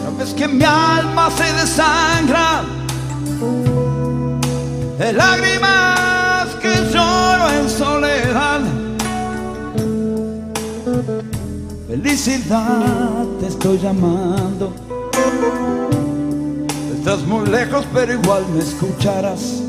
No 0.06 0.18
ves 0.18 0.34
que 0.34 0.48
mi 0.48 0.64
alma 0.64 1.30
se 1.32 1.52
desangra 1.52 2.64
de 5.00 5.14
lágrimas 5.14 6.56
que 6.62 6.76
lloro 6.92 7.50
en 7.58 7.70
soledad. 7.70 8.60
Felicidad, 11.88 13.26
te 13.40 13.48
estoy 13.48 13.80
llamando. 13.80 14.74
Estás 16.98 17.22
muy 17.22 17.48
lejos, 17.48 17.86
pero 17.94 18.12
igual 18.14 18.46
me 18.54 18.60
escucharás. 18.60 19.64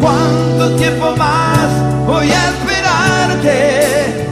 ¿Cuánto 0.00 0.76
tiempo 0.76 1.16
más 1.16 2.06
voy 2.06 2.30
a 2.30 2.50
esperarte? 2.50 4.28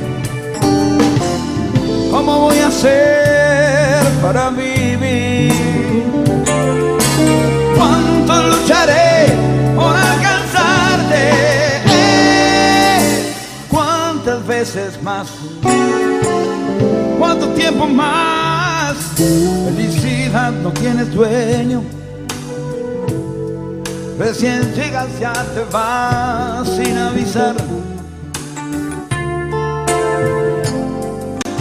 ¿Cómo 2.13 2.41
voy 2.43 2.59
a 2.59 2.69
hacer 2.69 4.05
para 4.23 4.51
vivir? 4.51 4.78
¿Cuánto 17.19 17.49
tiempo 17.55 17.87
más? 17.87 18.95
Felicidad 19.17 20.53
no 20.53 20.71
tienes 20.73 21.11
dueño. 21.15 21.83
Recién 24.19 24.75
llegas 24.75 25.09
ya 25.19 25.33
te 25.33 25.65
vas 25.73 26.69
sin 26.77 26.99
avisar. 26.99 27.55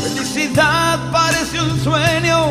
Felicidad 0.02 1.00
parece 1.12 1.62
un 1.62 1.80
sueño 1.80 2.48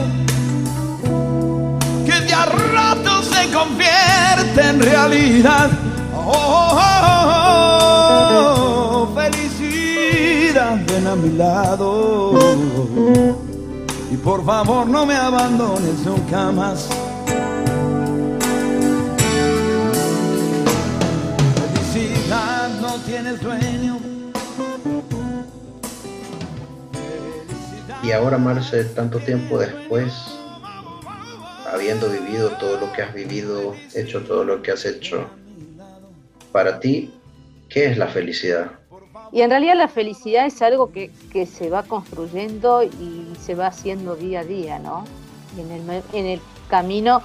que 2.06 2.20
de 2.20 2.32
a 2.32 2.46
rato 2.46 3.22
se 3.22 3.52
convierte 3.52 4.68
en 4.70 4.80
realidad. 4.80 5.70
oh, 6.14 6.22
oh, 6.24 6.78
oh, 6.80 7.25
a 11.06 11.14
mi 11.14 11.30
lado. 11.36 12.32
Y 14.10 14.16
por 14.16 14.44
favor 14.44 14.86
no 14.86 15.06
me 15.06 15.14
abandones 15.14 16.04
nunca 16.04 16.50
más. 16.50 16.88
Felicidad 21.92 22.68
no 22.80 22.94
tienes 23.04 23.40
dueño. 23.40 23.98
Y 28.02 28.12
ahora, 28.12 28.38
Marce, 28.38 28.84
tanto 28.84 29.18
tiempo 29.18 29.58
después, 29.58 30.12
habiendo 31.72 32.08
vivido 32.08 32.50
todo 32.50 32.78
lo 32.78 32.92
que 32.92 33.02
has 33.02 33.12
vivido, 33.12 33.74
hecho 33.94 34.22
todo 34.22 34.44
lo 34.44 34.62
que 34.62 34.70
has 34.70 34.84
hecho, 34.84 35.28
para 36.52 36.78
ti, 36.78 37.12
¿qué 37.68 37.86
es 37.86 37.98
la 37.98 38.06
felicidad? 38.06 38.70
Y 39.32 39.42
en 39.42 39.50
realidad 39.50 39.74
la 39.76 39.88
felicidad 39.88 40.46
es 40.46 40.62
algo 40.62 40.92
que, 40.92 41.10
se 41.46 41.70
va 41.70 41.82
construyendo 41.82 42.82
y 42.82 43.32
se 43.40 43.54
va 43.54 43.66
haciendo 43.68 44.16
día 44.16 44.40
a 44.40 44.44
día, 44.44 44.78
¿no? 44.78 45.04
en 45.58 45.70
el, 45.70 46.02
en 46.12 46.26
el 46.26 46.40
camino 46.68 47.22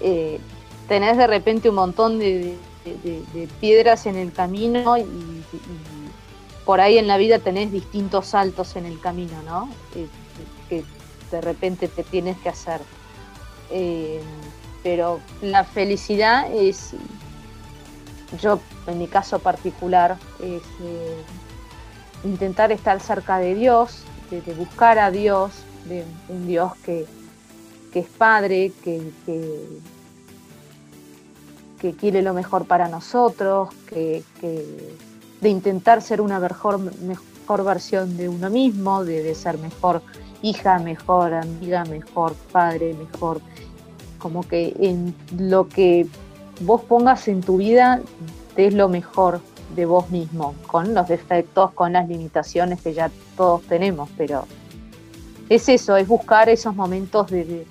eh, 0.00 0.40
tenés 0.88 1.16
de 1.16 1.26
repente 1.26 1.68
un 1.68 1.76
montón 1.76 2.18
de, 2.18 2.56
piedras 3.60 4.06
en 4.06 4.16
el 4.16 4.32
camino 4.32 4.96
y, 4.96 5.04
por 6.64 6.80
ahí 6.80 6.98
en 6.98 7.06
la 7.06 7.16
vida 7.16 7.38
tenés 7.38 7.72
distintos 7.72 8.28
saltos 8.28 8.76
en 8.76 8.86
el 8.86 9.00
camino, 9.00 9.42
¿no? 9.44 9.68
que 10.68 10.84
de 11.30 11.40
repente 11.40 11.88
te 11.88 12.02
tienes 12.02 12.36
que 12.38 12.48
hacer. 12.48 12.80
Eh, 13.70 14.20
pero 14.82 15.20
la 15.42 15.64
felicidad 15.64 16.50
es, 16.52 16.94
yo 18.40 18.60
en 18.86 18.98
mi 18.98 19.08
caso 19.08 19.38
particular, 19.38 20.16
es 20.40 20.62
eh, 20.82 21.22
intentar 22.24 22.72
estar 22.72 23.00
cerca 23.00 23.38
de 23.38 23.54
Dios, 23.54 24.02
de, 24.30 24.40
buscar 24.54 24.98
a 24.98 25.10
Dios, 25.10 25.52
de 25.88 26.04
un 26.28 26.46
Dios 26.46 26.72
que, 26.84 27.06
es 27.94 28.06
Padre, 28.06 28.70
que, 28.84 29.10
que, 31.80 31.92
quiere 31.94 32.22
lo 32.22 32.32
mejor 32.32 32.66
para 32.66 32.88
nosotros, 32.88 33.70
que, 33.88 34.22
de 35.40 35.48
intentar 35.48 36.00
ser 36.02 36.20
una 36.20 36.38
mejor, 36.38 36.78
mejor 37.00 37.64
versión 37.64 38.16
de 38.16 38.28
uno 38.28 38.50
mismo, 38.50 39.04
de 39.04 39.34
ser 39.34 39.58
mejor 39.58 40.02
hija, 40.42 40.78
mejor 40.78 41.34
amiga, 41.34 41.84
mejor 41.84 42.34
padre, 42.52 42.94
mejor, 42.94 43.40
como 44.18 44.46
que 44.46 44.74
en 44.78 45.14
lo 45.36 45.68
que 45.68 46.06
vos 46.60 46.82
pongas 46.82 47.28
en 47.28 47.40
tu 47.40 47.58
vida 47.58 48.00
es 48.56 48.74
lo 48.74 48.88
mejor 48.88 49.40
de 49.76 49.86
vos 49.86 50.10
mismo, 50.10 50.54
con 50.66 50.94
los 50.94 51.08
defectos, 51.08 51.72
con 51.72 51.92
las 51.92 52.08
limitaciones 52.08 52.80
que 52.80 52.94
ya 52.94 53.10
todos 53.36 53.62
tenemos, 53.62 54.08
pero 54.16 54.46
es 55.48 55.68
eso, 55.68 55.96
es 55.96 56.08
buscar 56.08 56.48
esos 56.48 56.74
momentos 56.74 57.30
de, 57.30 57.64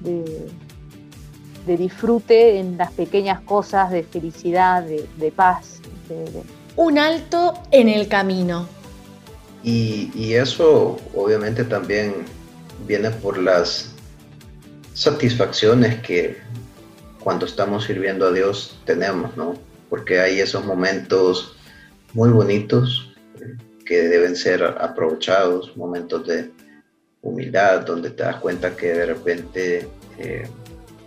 de, 0.00 1.76
disfrute 1.76 2.58
en 2.58 2.78
las 2.78 2.92
pequeñas 2.92 3.40
cosas, 3.42 3.90
de 3.90 4.02
felicidad, 4.02 4.82
de, 4.82 5.32
paz. 5.32 5.80
Un 6.76 6.98
alto 6.98 7.54
en 7.70 7.88
el 7.88 8.08
camino. 8.08 8.66
Y, 9.62 10.10
y 10.14 10.34
eso 10.34 10.96
obviamente 11.14 11.64
también 11.64 12.24
viene 12.86 13.10
por 13.10 13.36
las 13.36 13.90
satisfacciones 14.94 16.00
que 16.00 16.38
cuando 17.28 17.44
estamos 17.44 17.84
sirviendo 17.84 18.26
a 18.26 18.32
Dios 18.32 18.78
tenemos, 18.86 19.36
¿no? 19.36 19.54
porque 19.90 20.18
hay 20.18 20.40
esos 20.40 20.64
momentos 20.64 21.58
muy 22.14 22.30
bonitos 22.30 23.14
que 23.84 24.08
deben 24.08 24.34
ser 24.34 24.64
aprovechados, 24.64 25.76
momentos 25.76 26.26
de 26.26 26.50
humildad, 27.20 27.82
donde 27.82 28.08
te 28.12 28.22
das 28.22 28.36
cuenta 28.36 28.74
que 28.74 28.94
de 28.94 29.04
repente 29.04 29.86
eh, 30.18 30.48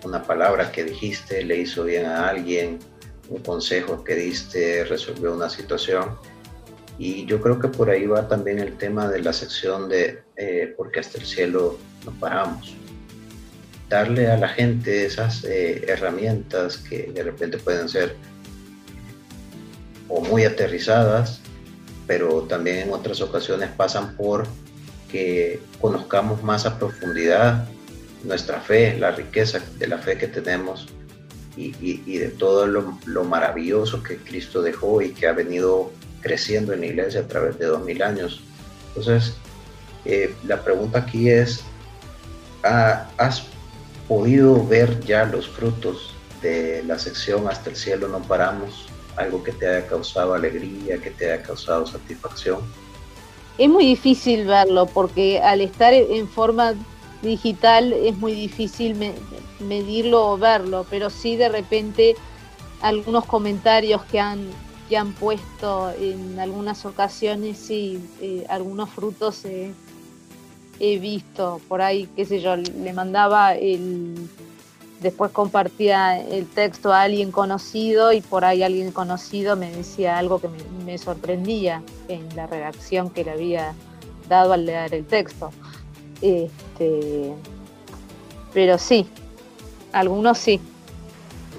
una 0.03 0.21
palabra 0.21 0.71
que 0.71 0.84
dijiste 0.84 1.43
le 1.43 1.57
hizo 1.57 1.86
bien 1.86 2.05
a 2.05 2.29
alguien, 2.29 2.77
un 3.27 3.41
consejo 3.41 4.03
que 4.03 4.13
diste 4.13 4.84
resolvió 4.84 5.34
una 5.34 5.49
situación. 5.49 6.19
Y 6.99 7.25
yo 7.25 7.41
creo 7.41 7.57
que 7.57 7.67
por 7.67 7.89
ahí 7.89 8.05
va 8.05 8.27
también 8.27 8.60
el 8.60 8.77
tema 8.77 9.10
de 9.10 9.23
la 9.23 9.34
sección 9.34 9.89
de 9.89 10.21
eh, 10.36 10.71
porque 10.77 10.99
hasta 10.99 11.17
el 11.17 11.25
cielo 11.25 11.79
nos 12.05 12.13
paramos. 12.17 12.75
Darle 13.91 14.32
a 14.32 14.38
la 14.38 14.47
gente 14.47 15.06
esas 15.06 15.43
eh, 15.43 15.84
herramientas 15.86 16.77
que 16.77 17.12
de 17.13 17.23
repente 17.23 17.58
pueden 17.58 17.89
ser 17.89 18.15
o 20.08 20.21
muy 20.21 20.45
aterrizadas, 20.45 21.41
pero 22.08 22.43
también 22.43 22.77
en 22.77 22.93
otras 22.93 23.19
ocasiones 23.19 23.69
pasan 23.75 24.15
por 24.15 24.47
que 25.12 25.60
conozcamos 25.82 26.41
más 26.41 26.65
a 26.65 26.80
profundidad 26.80 27.67
nuestra 28.23 28.62
fe, 28.62 28.97
la 28.97 29.12
riqueza 29.12 29.60
de 29.77 29.88
la 29.88 29.97
fe 29.97 30.17
que 30.17 30.27
tenemos 30.27 30.88
y, 31.58 32.17
de 32.17 32.30
todo 32.30 32.65
lo, 32.65 33.23
maravilloso 33.25 34.01
que 34.04 34.15
Cristo 34.15 34.62
dejó 34.62 35.01
y 35.01 35.12
que 35.12 35.27
ha 35.27 35.34
venido 35.34 35.91
creciendo 36.21 36.71
en 36.71 36.80
la 36.80 36.86
iglesia 36.86 37.19
a 37.19 37.27
través 37.27 37.60
de 37.60 37.65
dos 37.65 37.84
mil 37.84 38.01
años. 38.01 38.41
Entonces, 38.88 39.36
eh, 40.06 40.34
la 40.45 40.63
pregunta 40.63 40.99
aquí 40.99 41.30
es, 41.30 41.62
¿has 42.63 43.43
podido 44.12 44.67
ver 44.67 45.00
ya 45.06 45.24
los 45.24 45.47
frutos 45.47 46.13
de 46.41 46.84
la 46.84 47.00
sección 47.00 47.47
Hasta 47.47 47.69
el 47.69 47.78
cielo 47.78 48.10
no 48.10 48.21
paramos, 48.21 48.88
algo 49.15 49.41
que 49.41 49.54
te 49.54 49.65
haya 49.65 49.88
causado 49.88 50.34
alegría, 50.34 50.97
que 50.97 51.12
te 51.12 51.32
haya 51.32 51.41
causado 51.41 51.88
satisfacción? 51.88 52.60
Es 53.58 53.69
muy 53.69 53.86
difícil 53.86 54.45
verlo 54.45 54.86
porque 54.86 55.39
al 55.39 55.62
estar 55.62 55.93
en 55.93 56.28
forma 56.28 56.74
digital 57.21 57.93
es 57.93 58.17
muy 58.17 58.34
difícil 58.34 58.97
medirlo 59.62 60.32
o 60.32 60.38
verlo, 60.38 60.86
pero 60.89 61.10
sí 61.10 61.38
de 61.38 61.47
repente 61.47 62.15
algunos 62.82 63.24
comentarios 63.26 64.04
que 64.12 64.19
han, 64.19 64.45
que 64.89 64.97
han 64.97 65.13
puesto 65.13 65.89
en 65.97 66.38
algunas 66.38 66.86
ocasiones, 66.86 67.58
sí, 67.58 68.06
eh, 68.19 68.45
algunos 68.50 68.89
frutos 68.89 69.45
he 70.82 70.98
visto 70.98 71.62
por 71.67 71.82
ahí, 71.84 72.10
qué 72.15 72.26
sé 72.26 72.41
yo, 72.41 72.56
le 72.56 72.91
mandaba 72.91 73.54
el 73.54 74.28
después 75.00 75.32
compartía 75.32 76.20
el 76.20 76.48
texto 76.48 76.91
a 76.94 77.04
alguien 77.04 77.32
conocido 77.32 78.12
y 78.13 78.22
por 78.22 78.46
ahí 78.46 78.63
alguien 78.63 78.91
conocido 78.91 79.56
me 79.56 79.72
decía 79.72 80.17
algo 80.17 80.39
que 80.39 80.48
me, 80.86 80.98
sorprendía 80.98 81.82
en 82.08 82.36
la 82.36 82.46
reacción 82.46 83.10
que 83.10 83.24
le 83.24 83.32
había 83.32 83.74
dado 84.30 84.54
al 84.54 84.65
leer 84.65 84.94
el 84.94 85.06
texto. 85.06 85.52
Este, 86.22 87.34
pero 88.54 88.78
sí, 88.78 89.08
algunos 89.91 90.38
sí. 90.38 90.60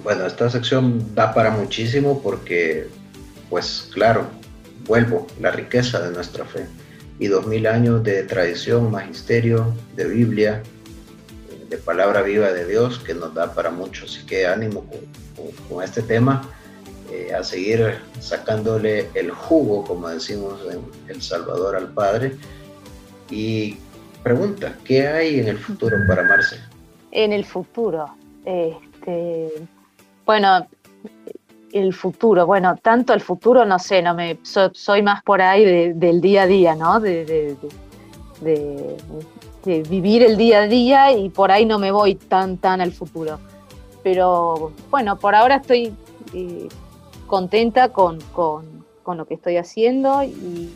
Bueno, 0.04 0.26
esta 0.26 0.48
sección 0.48 1.14
da 1.14 1.34
para 1.34 1.50
muchísimo 1.50 2.20
porque, 2.22 2.88
pues 3.50 3.88
claro, 3.92 4.26
vuelvo, 4.86 5.26
la 5.40 5.50
riqueza 5.50 6.00
de 6.00 6.12
nuestra 6.12 6.44
fe 6.44 6.66
y 7.18 7.26
dos 7.28 7.46
mil 7.46 7.66
años 7.66 8.02
de 8.02 8.22
tradición, 8.24 8.90
magisterio, 8.90 9.74
de 9.96 10.06
Biblia, 10.06 10.62
de 11.68 11.78
palabra 11.78 12.22
viva 12.22 12.52
de 12.52 12.66
Dios 12.66 12.98
que 12.98 13.14
nos 13.14 13.34
da 13.34 13.54
para 13.54 13.70
mucho. 13.70 14.04
Así 14.04 14.24
que 14.26 14.46
ánimo 14.46 14.84
con, 15.68 15.82
este 15.82 16.02
tema, 16.02 16.48
eh, 17.10 17.32
a 17.34 17.42
seguir 17.42 17.98
sacándole 18.20 19.08
el 19.14 19.30
jugo, 19.30 19.84
como 19.84 20.08
decimos 20.08 20.60
en 20.70 20.80
El 21.08 21.22
Salvador 21.22 21.76
al 21.76 21.88
Padre. 21.88 22.36
Y 23.30 23.76
pregunta, 24.22 24.76
¿qué 24.84 25.06
hay 25.08 25.40
en 25.40 25.48
el 25.48 25.58
futuro 25.58 25.96
para 26.06 26.22
Marce? 26.22 26.56
En 27.10 27.32
el 27.32 27.44
futuro, 27.44 28.14
este, 28.44 29.50
bueno, 30.24 30.66
el 31.72 31.94
futuro, 31.94 32.46
bueno, 32.46 32.76
tanto 32.80 33.12
el 33.14 33.20
futuro, 33.20 33.64
no 33.64 33.78
sé, 33.78 34.02
no 34.02 34.14
me 34.14 34.38
soy 34.42 35.02
más 35.02 35.22
por 35.22 35.40
ahí 35.40 35.92
del 35.92 36.20
día 36.20 36.42
a 36.42 36.46
día, 36.46 36.74
¿no? 36.74 37.00
de, 37.00 37.56
vivir 39.88 40.22
el 40.22 40.36
día 40.36 40.62
a 40.62 40.66
día 40.66 41.12
y 41.12 41.30
por 41.30 41.50
ahí 41.50 41.64
no 41.64 41.78
me 41.78 41.90
voy 41.90 42.14
tan, 42.14 42.58
tan 42.58 42.80
al 42.80 42.92
futuro. 42.92 43.38
Pero 44.02 44.72
bueno, 44.90 45.18
por 45.18 45.34
ahora 45.34 45.56
estoy 45.56 45.94
eh, 46.34 46.68
contenta 47.26 47.90
con, 47.90 48.18
lo 49.06 49.24
que 49.26 49.34
estoy 49.34 49.56
haciendo 49.56 50.22
y, 50.24 50.70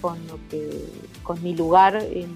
con, 0.00 0.18
lo 0.28 0.38
que, 0.48 0.84
con 1.22 1.42
mi 1.42 1.54
lugar 1.54 1.96
en, 1.96 2.34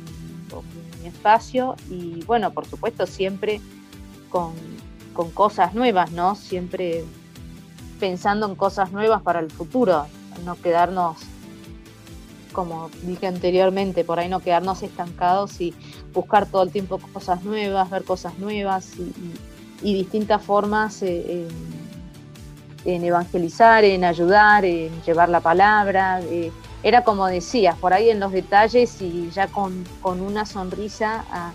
mi 1.00 1.06
espacio 1.06 1.76
y 1.88 2.22
bueno, 2.24 2.50
por 2.50 2.66
supuesto 2.66 3.06
siempre 3.06 3.60
con, 4.28 4.52
con 5.14 5.30
cosas 5.30 5.72
nuevas, 5.72 6.12
¿no? 6.12 6.34
Siempre 6.34 7.04
pensando 8.00 8.46
en 8.46 8.56
cosas 8.56 8.90
nuevas 8.90 9.22
para 9.22 9.38
el 9.38 9.50
futuro, 9.50 10.06
no 10.44 10.56
quedarnos 10.60 11.18
como 12.52 12.90
dije 13.02 13.26
anteriormente, 13.26 14.04
por 14.04 14.18
ahí 14.18 14.28
no 14.28 14.40
quedarnos 14.40 14.82
estancados 14.82 15.60
y 15.60 15.74
buscar 16.12 16.46
todo 16.46 16.62
el 16.62 16.70
tiempo 16.70 16.98
cosas 17.12 17.42
nuevas, 17.44 17.88
ver 17.90 18.04
cosas 18.04 18.38
nuevas 18.38 18.92
y, 19.82 19.94
distintas 19.94 20.42
formas 20.42 21.02
eh, 21.02 21.48
en, 22.84 23.04
evangelizar, 23.04 23.84
en 23.84 24.04
ayudar, 24.04 24.64
en 24.64 24.90
llevar 25.02 25.28
la 25.28 25.40
palabra. 25.40 26.20
Eh, 26.22 26.52
era 26.82 27.02
como 27.02 27.26
decías, 27.26 27.76
por 27.76 27.92
ahí 27.92 28.10
en 28.10 28.20
los 28.20 28.32
detalles 28.32 29.00
y 29.00 29.30
ya 29.30 29.46
con, 29.46 29.84
una 30.02 30.44
sonrisa 30.44 31.24
a, 31.30 31.52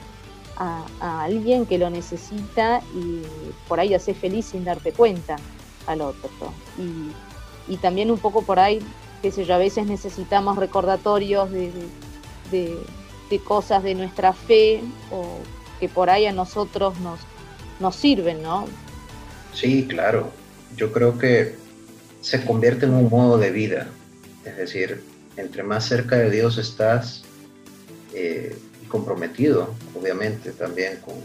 alguien 1.00 1.66
que 1.66 1.78
lo 1.78 1.90
necesita 1.90 2.82
y 2.96 3.22
por 3.68 3.82
ahí 3.82 3.94
hacer 3.94 4.16
feliz 4.16 4.46
sin 4.46 4.64
darte 4.64 4.94
cuenta 4.94 5.36
al 5.88 6.02
otro. 6.02 6.30
Y, 6.78 7.74
y 7.74 7.78
también 7.78 8.12
un 8.12 8.18
poco 8.20 8.42
por 8.42 8.60
ahí 8.60 8.82
qué 9.32 9.54
a 9.54 9.58
veces 9.58 9.86
necesitamos 9.88 10.58
recordatorios 10.58 11.50
de, 11.52 11.72
cosas 13.44 13.84
de 13.84 13.96
nuestra 13.96 14.34
fe 14.34 14.82
o 15.12 15.40
que 15.80 15.90
por 15.90 16.10
ahí 16.10 16.26
a 16.26 16.32
nosotros 16.32 16.98
nos, 17.00 17.20
nos 17.80 17.96
sirven, 17.96 18.42
¿no? 18.42 18.66
Sí, 19.54 19.88
claro. 19.88 20.32
Yo 20.78 20.92
creo 20.94 21.18
que 21.18 21.56
se 22.22 22.46
convierte 22.46 22.86
en 22.86 22.94
un 22.94 23.10
modo 23.10 23.38
de 23.38 23.52
vida. 23.52 23.88
Es 24.46 24.58
decir, 24.58 25.04
entre 25.38 25.64
más 25.64 25.86
cerca 25.86 26.18
de 26.18 26.30
Dios 26.30 26.58
estás 26.58 27.24
eh, 28.14 28.56
y 28.82 28.86
comprometido, 28.86 29.74
obviamente, 30.00 30.52
también 30.52 31.00
con, 31.02 31.16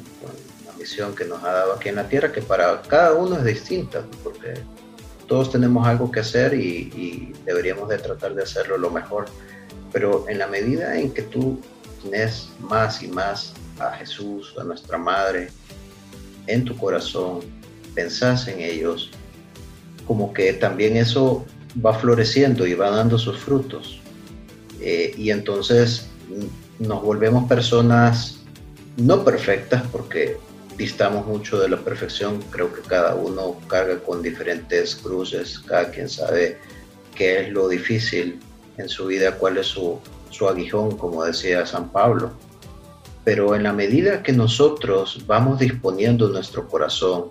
misión 0.81 1.15
que 1.15 1.25
nos 1.25 1.45
ha 1.45 1.53
dado 1.53 1.75
aquí 1.75 1.91
en 1.91 1.97
la 1.97 2.09
tierra, 2.09 2.33
que 2.33 2.41
para 2.41 2.81
cada 2.83 3.13
uno 3.13 3.37
es 3.37 3.45
distinta, 3.45 4.03
porque 4.25 4.55
todos 5.29 5.53
tenemos 5.53 5.87
algo 5.87 6.11
que 6.11 6.21
hacer 6.21 6.55
y, 6.55 7.33
deberíamos 7.45 7.89
de 7.89 7.99
tratar 7.99 8.35
de 8.35 8.43
hacerlo 8.43 8.79
lo 8.79 8.91
mejor. 8.91 9.27
Pero 9.93 10.29
en 10.29 10.39
la 10.39 10.47
medida 10.47 10.99
en 10.99 11.13
que 11.13 11.23
tú 11.23 11.61
tienes 12.03 12.49
más 12.61 13.03
y 13.03 13.09
más 13.09 13.53
a 13.79 13.93
Jesús, 13.93 14.55
a 14.59 14.65
nuestra 14.65 14.99
Madre, 14.99 15.51
en 16.47 16.65
tu 16.65 16.77
corazón, 16.77 17.41
pensás 17.95 18.49
en 18.49 18.61
ellos, 18.61 19.11
como 20.07 20.33
que 20.33 20.53
también 20.53 20.97
eso 20.97 21.45
va 21.85 21.95
floreciendo 21.95 22.67
y 22.67 22.75
va 22.75 22.91
dando 22.91 23.19
sus 23.19 23.39
frutos. 23.39 24.01
Eh, 24.81 25.13
y 25.17 25.31
entonces 25.31 26.09
nos 26.79 27.03
volvemos 27.03 27.49
personas 27.49 28.39
no 28.97 29.25
perfectas, 29.25 29.83
porque 29.93 30.39
distamos 30.81 31.27
mucho 31.27 31.61
de 31.61 31.69
la 31.69 31.77
perfección, 31.77 32.41
creo 32.51 32.73
que 32.73 32.81
cada 32.81 33.15
uno 33.15 33.55
carga 33.67 33.99
con 33.99 34.23
diferentes 34.23 34.97
cruces, 34.97 35.59
cada 35.59 35.91
quien 35.91 36.09
sabe 36.09 36.57
qué 37.15 37.43
es 37.43 37.51
lo 37.51 37.69
difícil 37.69 38.41
en 38.79 38.89
su 38.89 39.05
vida, 39.09 39.37
cuál 39.37 39.59
es 39.59 39.67
su, 39.67 40.01
su 40.31 40.49
aguijón, 40.49 40.97
como 40.97 41.23
decía 41.23 41.67
San 41.67 41.91
Pablo. 41.91 42.33
Pero 43.25 43.55
en 43.55 43.65
la 43.65 43.75
medida 43.75 44.23
que 44.23 44.33
nosotros 44.33 45.23
vamos 45.27 45.59
disponiendo 45.59 46.29
nuestro 46.29 46.67
corazón 46.67 47.27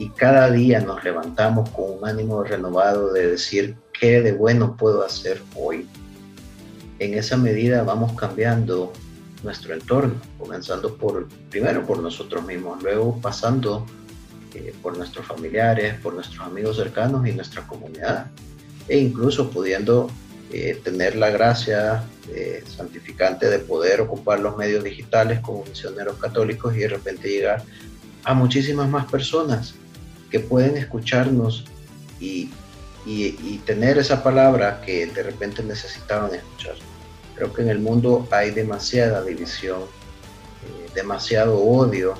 y 0.00 0.08
cada 0.10 0.50
día 0.50 0.80
nos 0.80 1.04
levantamos 1.04 1.70
con 1.70 1.98
un 1.98 2.04
ánimo 2.04 2.42
renovado 2.42 3.12
de 3.12 3.28
decir 3.28 3.76
qué 3.92 4.22
de 4.22 4.32
bueno 4.32 4.76
puedo 4.76 5.04
hacer 5.04 5.40
hoy, 5.54 5.86
en 6.98 7.14
esa 7.14 7.36
medida 7.36 7.84
vamos 7.84 8.14
cambiando 8.14 8.92
nuestro 9.42 9.74
entorno, 9.74 10.14
comenzando 10.38 10.96
por, 10.96 11.28
primero 11.50 11.86
por 11.86 12.00
nosotros 12.00 12.44
mismos, 12.44 12.82
luego 12.82 13.18
pasando 13.20 13.86
eh, 14.54 14.74
por 14.82 14.96
nuestros 14.96 15.26
familiares, 15.26 15.94
por 16.00 16.14
nuestros 16.14 16.40
amigos 16.46 16.76
cercanos 16.76 17.26
y 17.26 17.32
nuestra 17.32 17.66
comunidad, 17.66 18.26
e 18.88 18.98
incluso 18.98 19.50
pudiendo 19.50 20.10
eh, 20.52 20.80
tener 20.82 21.16
la 21.16 21.30
gracia 21.30 22.04
eh, 22.30 22.64
santificante 22.66 23.48
de 23.50 23.58
poder 23.58 24.00
ocupar 24.00 24.40
los 24.40 24.56
medios 24.56 24.82
digitales 24.82 25.40
como 25.40 25.64
misioneros 25.64 26.16
católicos 26.18 26.74
y 26.74 26.80
de 26.80 26.88
repente 26.88 27.28
llegar 27.28 27.62
a 28.24 28.34
muchísimas 28.34 28.88
más 28.88 29.06
personas 29.06 29.74
que 30.30 30.40
pueden 30.40 30.76
escucharnos 30.76 31.64
y, 32.20 32.50
y 33.06 33.62
tener 33.64 33.96
esa 33.96 34.22
palabra 34.22 34.82
que 34.84 35.06
de 35.06 35.22
repente 35.22 35.62
necesitaban 35.62 36.34
escuchar. 36.34 36.74
Creo 37.38 37.52
que 37.52 37.62
en 37.62 37.68
el 37.68 37.78
mundo 37.78 38.26
hay 38.32 38.50
demasiada 38.50 39.22
división, 39.22 39.82
eh, 39.82 40.90
demasiado 40.92 41.56
odio 41.56 42.14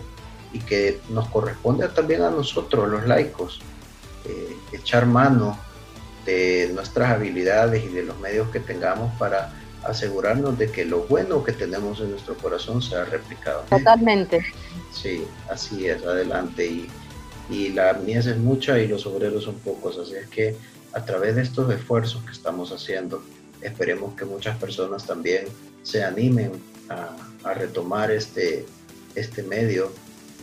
y 0.53 0.61
que 0.61 1.01
nos 1.11 1.29
corresponde 1.29 1.89
también 1.89 2.23
a 2.23 2.31
nosotros, 2.31 2.89
los 2.89 3.05
laicos, 3.05 3.61
eh, 4.25 4.57
echar 4.73 5.07
mano 5.07 5.59
de 6.25 6.71
nuestras 6.73 7.11
habilidades 7.11 7.85
y 7.85 7.89
de 7.89 8.05
los 8.05 8.17
medios 8.21 8.49
que 8.51 8.61
tengamos 8.61 9.13
para 9.19 9.53
asegurarnos 9.83 10.57
de 10.57 10.71
que 10.71 10.85
lo 10.85 11.01
bueno 11.01 11.43
que 11.43 11.53
tenemos 11.53 11.99
en 12.01 12.13
nuestro 12.13 12.37
corazón 12.37 12.81
sea 12.81 13.05
replicado. 13.05 13.65
Totalmente. 13.69 14.45
Sí, 14.93 15.27
así 15.51 15.89
es, 15.89 16.05
adelante. 16.05 16.65
Y, 16.65 16.89
y 17.51 17.71
la 17.71 17.95
mies 17.95 18.27
es 18.27 18.37
mucha 18.37 18.79
y 18.79 18.87
los 18.87 19.05
obreros 19.05 19.43
son 19.45 19.57
pocos, 19.57 19.99
así 19.99 20.15
es 20.15 20.29
que 20.29 20.57
a 20.93 21.05
través 21.05 21.35
de 21.35 21.43
estos 21.43 21.73
esfuerzos 21.73 22.23
que 22.23 22.33
estamos 22.33 22.71
haciendo, 22.71 23.23
esperemos 23.63 24.15
que 24.15 24.25
muchas 24.25 24.57
personas 24.59 25.05
también 25.07 25.47
se 25.83 26.05
animen 26.05 26.53
a, 26.89 27.17
retomar 27.55 28.11
este, 28.11 28.67
este 29.15 29.43
medio 29.43 29.91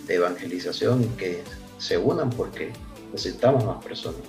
de 0.08 0.16
evangelización 0.16 1.04
y 1.04 1.08
que 1.18 1.44
se 1.78 2.00
unan 2.00 2.32
porque 2.32 2.72
necesitamos 3.12 3.64
más 3.64 3.84
personas. 3.84 4.22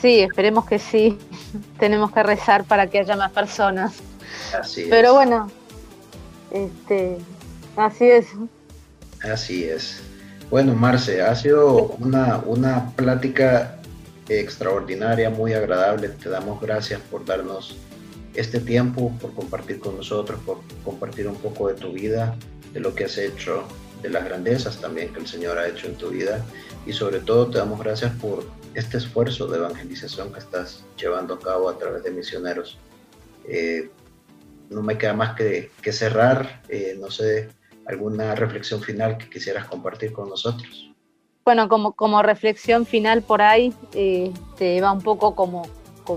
Sí, 0.00 0.20
esperemos 0.20 0.66
que 0.66 0.78
sí. 0.78 1.16
Tenemos 1.78 2.12
que 2.12 2.22
rezar 2.22 2.64
para 2.64 2.88
que 2.88 2.98
haya 2.98 3.16
más 3.16 3.30
personas. 3.30 3.94
Así 4.58 4.86
Pero 4.90 5.14
bueno, 5.14 5.50
este, 6.50 7.18
así 7.76 8.04
es. 8.06 8.26
Así 9.22 9.64
es. 9.64 10.00
Bueno, 10.50 10.74
Marce, 10.74 11.22
ha 11.22 11.34
sido 11.34 11.96
una, 11.98 12.38
una 12.46 12.90
plática 12.96 13.78
extraordinaria, 14.28 15.30
muy 15.30 15.52
agradable. 15.52 16.08
Te 16.08 16.28
damos 16.28 16.60
gracias 16.60 17.00
por 17.10 17.24
darnos 17.24 17.76
este 18.36 18.60
tiempo, 18.60 19.12
por 19.20 19.34
compartir 19.34 19.80
con 19.80 19.96
nosotros, 19.96 20.40
por 20.44 20.58
compartir 20.84 21.26
un 21.28 21.36
poco 21.36 21.68
de 21.68 21.74
tu 21.74 21.92
vida, 21.92 22.36
de 22.72 22.80
lo 22.80 22.94
que 22.94 23.04
has 23.04 23.18
hecho, 23.18 23.64
de 24.02 24.10
las 24.10 24.24
grandezas 24.24 24.80
también 24.80 25.12
que 25.12 25.20
el 25.20 25.26
Señor 25.26 25.58
ha 25.58 25.68
hecho 25.68 25.86
en 25.86 25.96
tu 25.96 26.10
vida. 26.10 26.44
Y 26.86 26.92
sobre 26.92 27.20
todo 27.20 27.48
te 27.48 27.58
damos 27.58 27.80
gracias 27.80 28.12
por 28.20 28.44
este 28.74 28.98
esfuerzo 28.98 29.46
de 29.46 29.58
evangelización 29.58 30.32
que 30.32 30.38
estás 30.38 30.84
llevando 30.98 31.34
a 31.34 31.38
cabo 31.40 31.68
a 31.68 31.78
través 31.78 32.04
de 32.04 32.10
misioneros. 32.10 32.78
Eh, 33.48 33.90
no 34.70 34.82
me 34.82 34.98
queda 34.98 35.14
más 35.14 35.34
que, 35.36 35.70
que 35.80 35.92
cerrar, 35.92 36.62
eh, 36.68 36.96
no 37.00 37.10
sé, 37.10 37.48
alguna 37.86 38.34
reflexión 38.34 38.82
final 38.82 39.16
que 39.16 39.30
quisieras 39.30 39.66
compartir 39.66 40.12
con 40.12 40.28
nosotros. 40.28 40.92
Bueno, 41.44 41.68
como, 41.68 41.92
como 41.92 42.22
reflexión 42.22 42.86
final 42.86 43.22
por 43.22 43.40
ahí, 43.40 43.72
eh, 43.94 44.32
te 44.58 44.80
va 44.80 44.90
un 44.90 45.00
poco 45.00 45.36
como, 45.36 45.68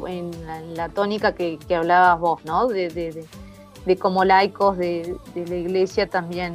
en, 0.08 0.32
la, 0.76 0.90
tónica 0.90 1.34
que, 1.34 1.58
que, 1.68 1.76
hablabas 1.76 2.20
vos, 2.20 2.46
¿no? 2.46 2.68
De, 2.68 2.90
de, 2.90 3.26
de, 3.86 3.98
como 3.98 4.24
laicos 4.24 4.78
de, 4.78 5.16
la 5.36 5.56
iglesia 5.56 6.08
también 6.08 6.54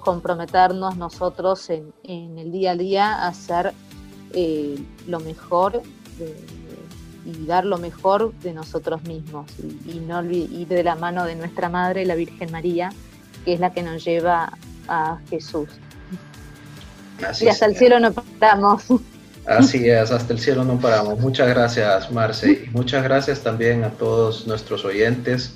comprometernos 0.00 0.96
nosotros 0.96 1.68
en, 1.70 1.92
en, 2.04 2.38
el 2.38 2.52
día 2.52 2.72
a 2.72 2.76
día 2.76 3.12
a 3.14 3.28
hacer 3.28 3.72
eh, 4.32 4.78
lo 5.06 5.20
mejor 5.20 5.82
y 7.24 7.46
dar 7.46 7.64
lo 7.64 7.78
mejor 7.78 8.32
de 8.34 8.52
nosotros 8.52 9.02
mismos 9.02 9.50
y, 9.58 9.96
y 9.96 10.00
no 10.00 10.22
ir 10.24 10.68
de 10.68 10.84
la 10.84 10.94
mano 10.94 11.24
de 11.24 11.34
nuestra 11.34 11.68
Madre, 11.68 12.06
la 12.06 12.14
Virgen 12.14 12.52
María, 12.52 12.92
que 13.44 13.54
es 13.54 13.60
la 13.60 13.72
que 13.72 13.82
nos 13.82 14.04
lleva 14.04 14.52
a 14.86 15.18
Jesús 15.28 15.68
y 17.40 17.48
hasta 17.48 17.66
el 17.66 17.76
cielo 17.76 18.00
no 18.00 18.12
paramos. 18.12 18.84
Así 19.46 19.88
es, 19.88 20.10
hasta 20.10 20.32
el 20.32 20.40
cielo 20.40 20.64
no 20.64 20.78
paramos. 20.78 21.20
Muchas 21.20 21.48
gracias, 21.48 22.10
Marce. 22.10 22.64
Y 22.66 22.70
muchas 22.70 23.04
gracias 23.04 23.40
también 23.40 23.84
a 23.84 23.90
todos 23.90 24.46
nuestros 24.46 24.84
oyentes. 24.84 25.52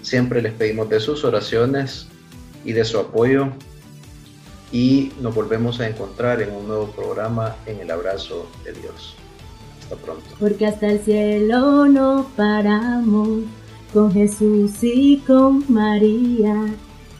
Siempre 0.00 0.40
les 0.40 0.52
pedimos 0.52 0.88
de 0.88 0.98
sus 0.98 1.24
oraciones 1.24 2.06
y 2.64 2.72
de 2.72 2.84
su 2.84 2.98
apoyo. 2.98 3.48
Y 4.72 5.12
nos 5.20 5.34
volvemos 5.34 5.78
a 5.80 5.88
encontrar 5.88 6.40
en 6.40 6.52
un 6.52 6.66
nuevo 6.66 6.90
programa 6.90 7.54
en 7.66 7.80
el 7.80 7.90
abrazo 7.90 8.50
de 8.64 8.72
Dios. 8.72 9.14
Hasta 9.82 9.96
pronto. 9.96 10.24
Porque 10.40 10.66
hasta 10.66 10.86
el 10.86 11.00
cielo 11.00 11.86
no 11.86 12.26
paramos 12.36 13.40
con 13.92 14.10
Jesús 14.12 14.72
y 14.82 15.18
con 15.18 15.64
María 15.68 16.66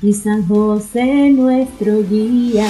y 0.03 0.13
San 0.13 0.49
José 0.49 1.31
nuestro 1.31 2.03
guía. 2.03 2.67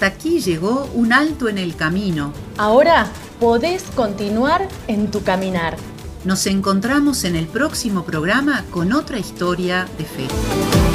Hasta 0.00 0.16
aquí 0.16 0.40
llegó 0.40 0.88
un 0.94 1.12
alto 1.12 1.50
en 1.50 1.58
el 1.58 1.76
camino. 1.76 2.32
Ahora 2.56 3.06
podés 3.38 3.82
continuar 3.94 4.66
en 4.88 5.10
tu 5.10 5.22
caminar. 5.22 5.76
Nos 6.24 6.46
encontramos 6.46 7.24
en 7.24 7.36
el 7.36 7.46
próximo 7.46 8.02
programa 8.04 8.64
con 8.70 8.94
otra 8.94 9.18
historia 9.18 9.86
de 9.98 10.04
fe. 10.06 10.89